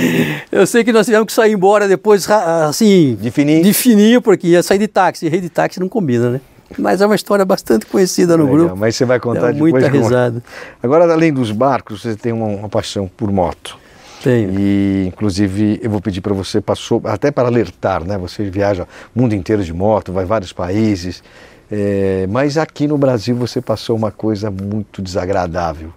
Eu 0.50 0.66
sei 0.66 0.82
que 0.84 0.92
nós 0.92 1.04
tivemos 1.06 1.26
que 1.26 1.32
sair 1.32 1.52
embora 1.52 1.86
depois, 1.86 2.28
assim. 2.30 3.16
De 3.20 3.30
fininho? 3.30 3.62
De 3.62 3.72
fininho, 3.74 4.22
porque 4.22 4.48
ia 4.48 4.62
sair 4.62 4.78
de 4.78 4.88
táxi. 4.88 5.28
Rei 5.28 5.40
de 5.40 5.50
táxi 5.50 5.80
não 5.80 5.88
combina, 5.88 6.30
né? 6.30 6.40
Mas 6.78 7.00
é 7.00 7.06
uma 7.06 7.14
história 7.14 7.44
bastante 7.44 7.86
conhecida 7.86 8.36
no 8.36 8.44
Legal, 8.44 8.58
grupo. 8.58 8.76
Mas 8.76 8.96
você 8.96 9.04
vai 9.04 9.20
contar 9.20 9.40
Dá 9.40 9.50
depois. 9.52 9.72
muita 9.72 9.90
como- 9.90 10.02
risada. 10.02 10.42
Agora, 10.82 11.10
além 11.12 11.32
dos 11.32 11.50
barcos, 11.52 12.02
você 12.02 12.16
tem 12.16 12.32
uma, 12.32 12.46
uma 12.46 12.68
paixão 12.68 13.08
por 13.16 13.30
moto. 13.30 13.78
Tenho. 14.22 14.58
E, 14.58 15.04
inclusive, 15.06 15.78
eu 15.82 15.88
vou 15.90 16.00
pedir 16.00 16.20
para 16.20 16.34
você, 16.34 16.60
passou, 16.60 17.00
até 17.04 17.30
para 17.30 17.46
alertar, 17.46 18.02
né? 18.04 18.18
Você 18.18 18.50
viaja 18.50 18.84
o 19.14 19.20
mundo 19.20 19.34
inteiro 19.34 19.62
de 19.62 19.72
moto, 19.72 20.12
vai 20.12 20.24
a 20.24 20.26
vários 20.26 20.52
países. 20.52 21.22
É, 21.70 22.26
mas 22.28 22.56
aqui 22.56 22.86
no 22.86 22.96
Brasil 22.96 23.34
você 23.34 23.60
passou 23.60 23.96
uma 23.96 24.10
coisa 24.10 24.50
muito 24.50 25.02
desagradável, 25.02 25.92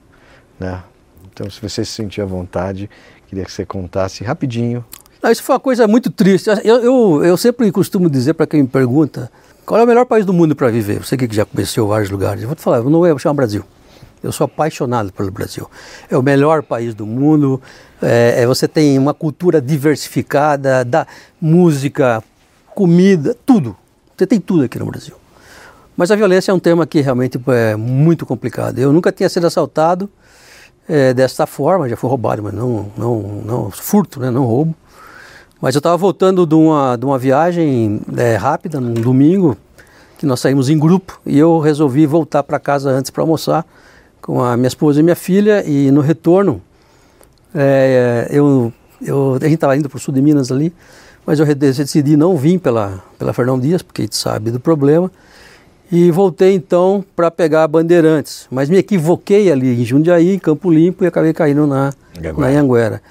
né? 0.59 0.81
Então, 1.31 1.49
se 1.49 1.61
você 1.61 1.85
se 1.85 1.91
sentir 1.91 2.21
à 2.21 2.25
vontade, 2.25 2.89
queria 3.27 3.45
que 3.45 3.51
você 3.51 3.65
contasse 3.65 4.23
rapidinho. 4.23 4.83
Não, 5.21 5.31
isso 5.31 5.43
foi 5.43 5.53
uma 5.53 5.59
coisa 5.59 5.87
muito 5.87 6.09
triste. 6.09 6.49
Eu, 6.63 6.77
eu, 6.77 7.25
eu 7.25 7.37
sempre 7.37 7.71
costumo 7.71 8.09
dizer 8.09 8.33
para 8.33 8.47
quem 8.47 8.63
me 8.63 8.67
pergunta 8.67 9.31
qual 9.65 9.79
é 9.79 9.83
o 9.83 9.87
melhor 9.87 10.05
país 10.05 10.25
do 10.25 10.33
mundo 10.33 10.55
para 10.55 10.69
viver. 10.69 10.99
Você 11.05 11.15
que 11.15 11.33
já 11.33 11.45
conheceu 11.45 11.87
vários 11.87 12.09
lugares. 12.09 12.41
Eu 12.41 12.47
vou 12.47 12.55
te 12.55 12.61
falar, 12.61 12.81
não 12.81 13.01
vou 13.01 13.19
chamar 13.19 13.35
Brasil. 13.35 13.63
Eu 14.21 14.31
sou 14.31 14.45
apaixonado 14.45 15.13
pelo 15.13 15.31
Brasil. 15.31 15.69
É 16.09 16.17
o 16.17 16.23
melhor 16.23 16.63
país 16.63 16.93
do 16.93 17.05
mundo. 17.05 17.61
É, 18.01 18.41
é, 18.41 18.47
você 18.47 18.67
tem 18.67 18.97
uma 18.97 19.13
cultura 19.13 19.61
diversificada, 19.61 20.83
da 20.83 21.07
música, 21.39 22.23
comida, 22.73 23.35
tudo. 23.45 23.77
Você 24.17 24.27
tem 24.27 24.39
tudo 24.39 24.63
aqui 24.63 24.77
no 24.77 24.85
Brasil. 24.85 25.15
Mas 25.99 26.11
a 26.11 26.15
violência 26.15 26.49
é 26.49 26.53
um 26.53 26.59
tema 26.59 26.87
que 26.87 27.01
realmente 27.01 27.37
é 27.47 27.75
muito 27.75 28.25
complicado. 28.25 28.79
Eu 28.79 28.93
nunca 28.93 29.11
tinha 29.11 29.27
sido 29.27 29.45
assaltado 29.45 30.09
é, 30.87 31.13
desta 31.13 31.45
forma, 31.45 31.89
já 31.89 31.97
fui 31.97 32.09
roubado, 32.09 32.41
mas 32.41 32.53
não, 32.53 32.89
não, 32.97 33.21
não 33.45 33.69
furto, 33.69 34.17
né, 34.17 34.31
não 34.31 34.45
roubo. 34.45 34.73
Mas 35.59 35.75
eu 35.75 35.79
estava 35.79 35.97
voltando 35.97 36.47
de 36.47 36.55
uma, 36.55 36.95
de 36.95 37.03
uma 37.03 37.19
viagem 37.19 37.99
é, 38.15 38.37
rápida, 38.37 38.79
num 38.79 38.93
domingo, 38.93 39.57
que 40.17 40.25
nós 40.25 40.39
saímos 40.39 40.69
em 40.69 40.79
grupo, 40.79 41.19
e 41.25 41.37
eu 41.37 41.59
resolvi 41.59 42.05
voltar 42.05 42.43
para 42.43 42.57
casa 42.61 42.89
antes 42.91 43.11
para 43.11 43.21
almoçar 43.21 43.65
com 44.21 44.41
a 44.41 44.55
minha 44.55 44.69
esposa 44.69 45.01
e 45.01 45.03
minha 45.03 45.17
filha, 45.17 45.65
e 45.67 45.91
no 45.91 45.99
retorno, 45.99 46.61
é, 47.53 48.25
eu, 48.31 48.71
eu, 49.01 49.33
a 49.33 49.43
gente 49.43 49.55
estava 49.55 49.75
indo 49.75 49.89
para 49.89 49.97
o 49.97 49.99
sul 49.99 50.13
de 50.13 50.21
Minas 50.21 50.49
ali, 50.49 50.73
mas 51.25 51.41
eu 51.41 51.55
decidi 51.55 52.15
não 52.15 52.37
vir 52.37 52.57
pela, 52.57 53.03
pela 53.17 53.33
Fernão 53.33 53.59
Dias, 53.59 53.81
porque 53.81 54.03
a 54.03 54.05
gente 54.05 54.15
sabe 54.15 54.49
do 54.49 54.61
problema, 54.61 55.11
e 55.91 56.11
voltei 56.11 56.53
então 56.53 57.03
para 57.15 57.31
pegar 57.31 57.63
a 57.63 57.67
Bandeirantes, 57.67 58.47
mas 58.51 58.69
me 58.69 58.77
equivoquei 58.77 59.51
ali 59.51 59.81
em 59.81 59.85
Jundiaí, 59.85 60.35
em 60.35 60.39
Campo 60.39 60.69
Limpo, 60.69 61.03
e 61.03 61.07
acabei 61.07 61.33
caindo 61.33 61.65
na, 61.65 61.91
na 62.37 62.47
Anhanguera. 62.47 63.01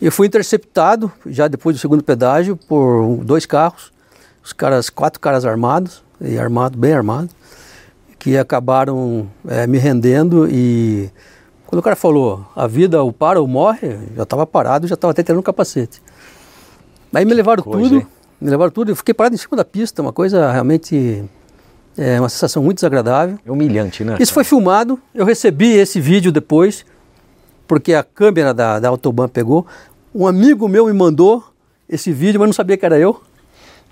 Eu 0.00 0.12
fui 0.12 0.26
interceptado, 0.26 1.10
já 1.24 1.48
depois 1.48 1.74
do 1.74 1.80
segundo 1.80 2.04
pedágio, 2.04 2.56
por 2.56 3.24
dois 3.24 3.46
carros, 3.46 3.90
os 4.44 4.52
caras, 4.52 4.90
quatro 4.90 5.18
caras 5.18 5.44
armados, 5.44 6.02
e 6.20 6.38
armado, 6.38 6.78
bem 6.78 6.92
armados, 6.92 7.30
que 8.18 8.36
acabaram 8.36 9.28
é, 9.48 9.66
me 9.66 9.78
rendendo 9.78 10.48
e 10.50 11.10
quando 11.66 11.80
o 11.80 11.82
cara 11.82 11.96
falou 11.96 12.46
a 12.54 12.66
vida 12.66 13.02
ou 13.02 13.12
para 13.12 13.40
ou 13.40 13.46
morre, 13.46 13.98
já 14.14 14.22
estava 14.22 14.46
parado, 14.46 14.86
já 14.86 14.94
estava 14.94 15.10
até 15.10 15.22
tendo 15.22 15.38
um 15.38 15.42
capacete. 15.42 16.02
Aí 17.12 17.24
me 17.24 17.34
levaram 17.34 17.62
tudo, 17.62 17.96
hein? 17.96 18.06
me 18.40 18.50
levaram 18.50 18.70
tudo, 18.70 18.90
eu 18.90 18.96
fiquei 18.96 19.14
parado 19.14 19.34
em 19.34 19.38
cima 19.38 19.56
da 19.56 19.64
pista, 19.64 20.02
uma 20.02 20.12
coisa 20.12 20.50
realmente 20.52 21.24
é 21.96 22.20
uma 22.20 22.28
sensação 22.28 22.62
muito 22.62 22.76
desagradável. 22.76 23.38
É 23.44 23.50
humilhante, 23.50 24.04
né? 24.04 24.16
Isso 24.20 24.32
foi 24.32 24.44
filmado, 24.44 25.00
eu 25.14 25.24
recebi 25.24 25.72
esse 25.72 26.00
vídeo 26.00 26.30
depois 26.30 26.84
porque 27.66 27.94
a 27.94 28.02
câmera 28.02 28.54
da, 28.54 28.78
da 28.78 28.88
Autobahn 28.88 29.28
pegou. 29.28 29.66
Um 30.14 30.26
amigo 30.26 30.68
meu 30.68 30.86
me 30.86 30.92
mandou 30.92 31.44
esse 31.88 32.12
vídeo, 32.12 32.38
mas 32.40 32.48
não 32.48 32.54
sabia 32.54 32.76
que 32.76 32.86
era 32.86 32.98
eu. 32.98 33.20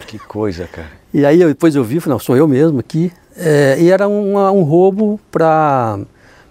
Que 0.06 0.18
coisa, 0.18 0.66
cara. 0.66 0.88
E 1.12 1.24
aí 1.24 1.40
eu, 1.40 1.48
depois 1.48 1.74
eu 1.74 1.84
vi, 1.84 2.00
falei, 2.00 2.14
não, 2.14 2.18
sou 2.18 2.36
eu 2.36 2.48
mesmo 2.48 2.78
aqui. 2.78 3.12
É, 3.36 3.76
e 3.78 3.90
era 3.90 4.08
um, 4.08 4.36
um 4.36 4.62
roubo 4.62 5.20
para 5.30 5.98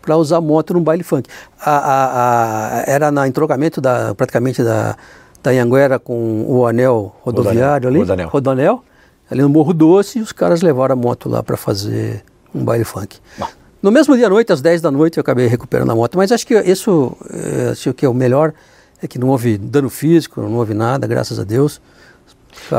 para 0.02 0.18
usar 0.18 0.42
moto 0.42 0.74
no 0.74 0.82
baile 0.82 1.02
funk. 1.02 1.30
A, 1.62 1.78
a, 1.78 2.80
a, 2.80 2.84
era 2.86 3.10
na 3.10 3.26
entrocamento 3.26 3.80
da, 3.80 4.14
praticamente 4.14 4.62
da, 4.62 4.98
da 5.42 5.52
Anhanguera 5.52 5.98
com 5.98 6.44
o 6.46 6.68
anel 6.68 7.16
rodoviário 7.22 7.88
ali, 7.88 8.00
Rodanel. 8.00 8.28
Rodanel, 8.28 8.84
ali 9.34 9.42
no 9.42 9.50
Morro 9.50 9.74
Doce, 9.74 10.20
e 10.20 10.22
os 10.22 10.32
caras 10.32 10.62
levaram 10.62 10.94
a 10.94 10.96
moto 10.96 11.28
lá 11.28 11.42
para 11.42 11.58
fazer 11.58 12.24
um 12.54 12.64
baile 12.64 12.84
funk. 12.84 13.18
Bom. 13.38 13.48
No 13.82 13.92
mesmo 13.92 14.16
dia 14.16 14.28
à 14.28 14.30
noite, 14.30 14.54
às 14.54 14.62
10 14.62 14.80
da 14.80 14.92
noite, 14.92 15.18
eu 15.18 15.22
acabei 15.22 15.48
recuperando 15.48 15.90
a 15.92 15.96
moto. 15.96 16.18
Mas 16.18 16.32
acho 16.32 16.46
que 16.46 16.54
isso, 16.54 17.18
eh, 17.32 17.70
acho 17.72 17.94
que 17.94 18.06
é 18.06 18.10
o 18.10 18.14
melhor, 18.14 18.54
é 19.02 19.08
que 19.08 19.18
não 19.18 19.30
houve 19.30 19.58
dano 19.58 19.90
físico, 19.90 20.40
não 20.40 20.54
houve 20.54 20.76
nada, 20.76 21.08
graças 21.08 21.40
a 21.40 21.44
Deus. 21.44 21.82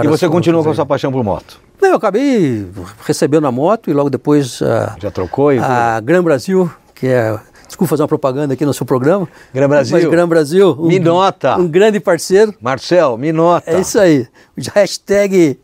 e 0.02 0.06
você 0.08 0.28
continuou 0.28 0.62
com 0.62 0.70
a 0.70 0.74
sua 0.74 0.86
paixão 0.86 1.10
por 1.10 1.24
moto? 1.24 1.60
Não, 1.82 1.90
eu 1.90 1.96
acabei 1.96 2.66
recebendo 3.04 3.46
a 3.48 3.52
moto 3.52 3.90
e 3.90 3.92
logo 3.92 4.08
depois... 4.08 4.62
A, 4.62 4.96
Já 5.02 5.10
trocou? 5.10 5.52
E 5.52 5.58
a 5.58 6.00
Gran 6.00 6.22
Brasil, 6.22 6.70
que 6.94 7.08
é... 7.08 7.36
Desculpa 7.66 7.90
fazer 7.90 8.02
uma 8.02 8.08
propaganda 8.08 8.54
aqui 8.54 8.64
no 8.64 8.72
seu 8.72 8.86
programa. 8.86 9.28
Gran 9.52 9.68
Brasil. 9.68 9.96
Mas 9.96 10.08
Gran 10.08 10.28
Brasil. 10.28 10.76
Um, 10.78 10.86
me 10.86 11.00
nota. 11.00 11.58
Um 11.58 11.66
grande 11.66 11.98
parceiro. 11.98 12.54
Marcel, 12.60 13.18
me 13.18 13.32
nota. 13.32 13.68
É 13.68 13.80
isso 13.80 13.98
aí. 13.98 14.28
Hashtag 14.72 15.58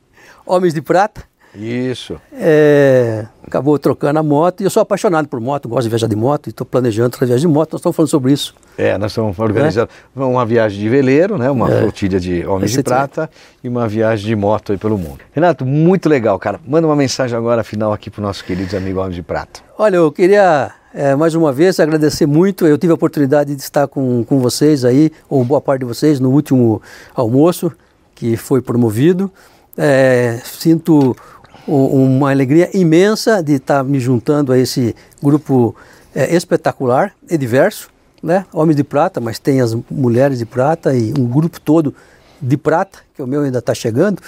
Homens 0.50 0.74
de 0.74 0.82
Prata. 0.82 1.22
Isso. 1.54 2.20
É, 2.32 3.24
acabou 3.46 3.78
trocando 3.78 4.18
a 4.18 4.22
moto 4.22 4.60
e 4.60 4.64
eu 4.64 4.70
sou 4.70 4.80
apaixonado 4.82 5.28
por 5.28 5.40
moto, 5.40 5.68
gosto 5.68 5.84
de 5.84 5.88
viajar 5.88 6.08
de 6.08 6.16
moto 6.16 6.48
e 6.48 6.50
estou 6.50 6.66
planejando 6.66 7.06
outra 7.06 7.24
viagem 7.24 7.46
de 7.46 7.54
moto. 7.54 7.72
Nós 7.72 7.80
estamos 7.80 7.94
falando 7.94 8.10
sobre 8.10 8.32
isso. 8.32 8.52
É, 8.76 8.98
nós 8.98 9.12
estamos 9.12 9.38
organizando 9.38 9.88
é? 10.16 10.20
uma 10.20 10.44
viagem 10.44 10.80
de 10.80 10.88
veleiro, 10.88 11.38
né? 11.38 11.48
uma 11.48 11.72
é. 11.72 11.82
flotilha 11.82 12.18
de 12.18 12.44
homens 12.44 12.72
de 12.72 12.82
prata 12.82 13.30
e 13.62 13.68
uma 13.68 13.86
viagem 13.86 14.26
de 14.26 14.34
moto 14.34 14.72
aí 14.72 14.78
pelo 14.78 14.98
mundo. 14.98 15.20
Renato, 15.32 15.64
muito 15.64 16.08
legal, 16.08 16.36
cara. 16.36 16.60
Manda 16.66 16.86
uma 16.86 16.96
mensagem 16.96 17.36
agora 17.36 17.62
final 17.62 17.92
aqui 17.92 18.10
para 18.10 18.20
os 18.20 18.26
nossos 18.26 18.42
queridos 18.42 18.74
amigos 18.74 19.00
homens 19.00 19.14
de 19.14 19.22
prata. 19.22 19.60
Olha, 19.78 19.96
eu 19.96 20.10
queria 20.10 20.72
é, 20.92 21.14
mais 21.14 21.36
uma 21.36 21.52
vez 21.52 21.78
agradecer 21.78 22.26
muito. 22.26 22.66
Eu 22.66 22.76
tive 22.76 22.90
a 22.90 22.94
oportunidade 22.94 23.54
de 23.54 23.62
estar 23.62 23.86
com, 23.86 24.24
com 24.24 24.40
vocês 24.40 24.84
aí, 24.84 25.12
ou 25.28 25.44
boa 25.44 25.60
parte 25.60 25.80
de 25.80 25.86
vocês, 25.86 26.18
no 26.18 26.30
último 26.30 26.82
almoço 27.14 27.70
que 28.16 28.36
foi 28.36 28.60
promovido. 28.60 29.30
É, 29.76 30.40
sinto 30.44 31.16
uma 31.66 32.30
alegria 32.30 32.70
imensa 32.76 33.42
de 33.42 33.54
estar 33.54 33.84
me 33.84 34.00
juntando 34.00 34.52
a 34.52 34.58
esse 34.58 34.94
grupo 35.22 35.74
é, 36.14 36.34
espetacular 36.34 37.12
e 37.30 37.38
diverso, 37.38 37.88
né? 38.22 38.44
Homens 38.52 38.76
de 38.76 38.84
prata, 38.84 39.20
mas 39.20 39.38
tem 39.38 39.60
as 39.60 39.76
mulheres 39.90 40.38
de 40.38 40.46
prata 40.46 40.94
e 40.94 41.12
um 41.16 41.26
grupo 41.26 41.60
todo 41.60 41.94
de 42.40 42.56
prata, 42.56 42.98
que 43.14 43.22
o 43.22 43.26
meu 43.26 43.42
ainda 43.42 43.58
está 43.58 43.74
chegando. 43.74 44.20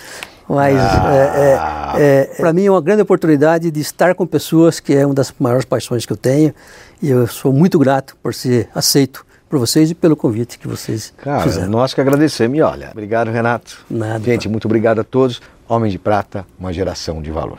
Mas 0.48 0.76
ah. 0.76 1.12
é, 1.14 2.00
é, 2.00 2.31
é 2.31 2.35
para 2.37 2.52
mim 2.52 2.66
é 2.66 2.70
uma 2.70 2.81
grande 2.81 3.02
oportunidade 3.02 3.70
de 3.70 3.81
estar 3.81 4.14
com 4.14 4.26
pessoas 4.26 4.81
que 4.81 4.94
é 4.94 5.05
uma 5.05 5.14
das 5.14 5.33
maiores 5.38 5.64
paixões 5.64 6.05
que 6.05 6.12
eu 6.12 6.16
tenho 6.16 6.55
e 7.00 7.11
eu 7.11 7.26
sou 7.26 7.52
muito 7.52 7.78
grato 7.78 8.16
por 8.22 8.35
ser 8.35 8.68
aceito 8.74 9.24
por 9.53 9.59
vocês 9.59 9.91
e 9.91 9.95
pelo 9.95 10.17
convite 10.17 10.59
que 10.59 10.67
vocês 10.67 11.12
Cara, 11.19 11.43
fizeram. 11.43 11.69
Nós 11.69 11.93
que 11.93 12.01
agradecemos. 12.01 12.57
E 12.57 12.62
olha, 12.62 12.88
obrigado, 12.91 13.31
Renato. 13.31 13.85
Nada. 13.91 14.25
Gente, 14.25 14.49
muito 14.49 14.65
obrigado 14.65 15.03
a 15.03 15.05
todos. 15.05 15.43
Homem 15.69 15.91
de 15.91 15.99
Prata, 15.99 16.47
uma 16.59 16.73
geração 16.73 17.21
de 17.21 17.31
valor. 17.31 17.59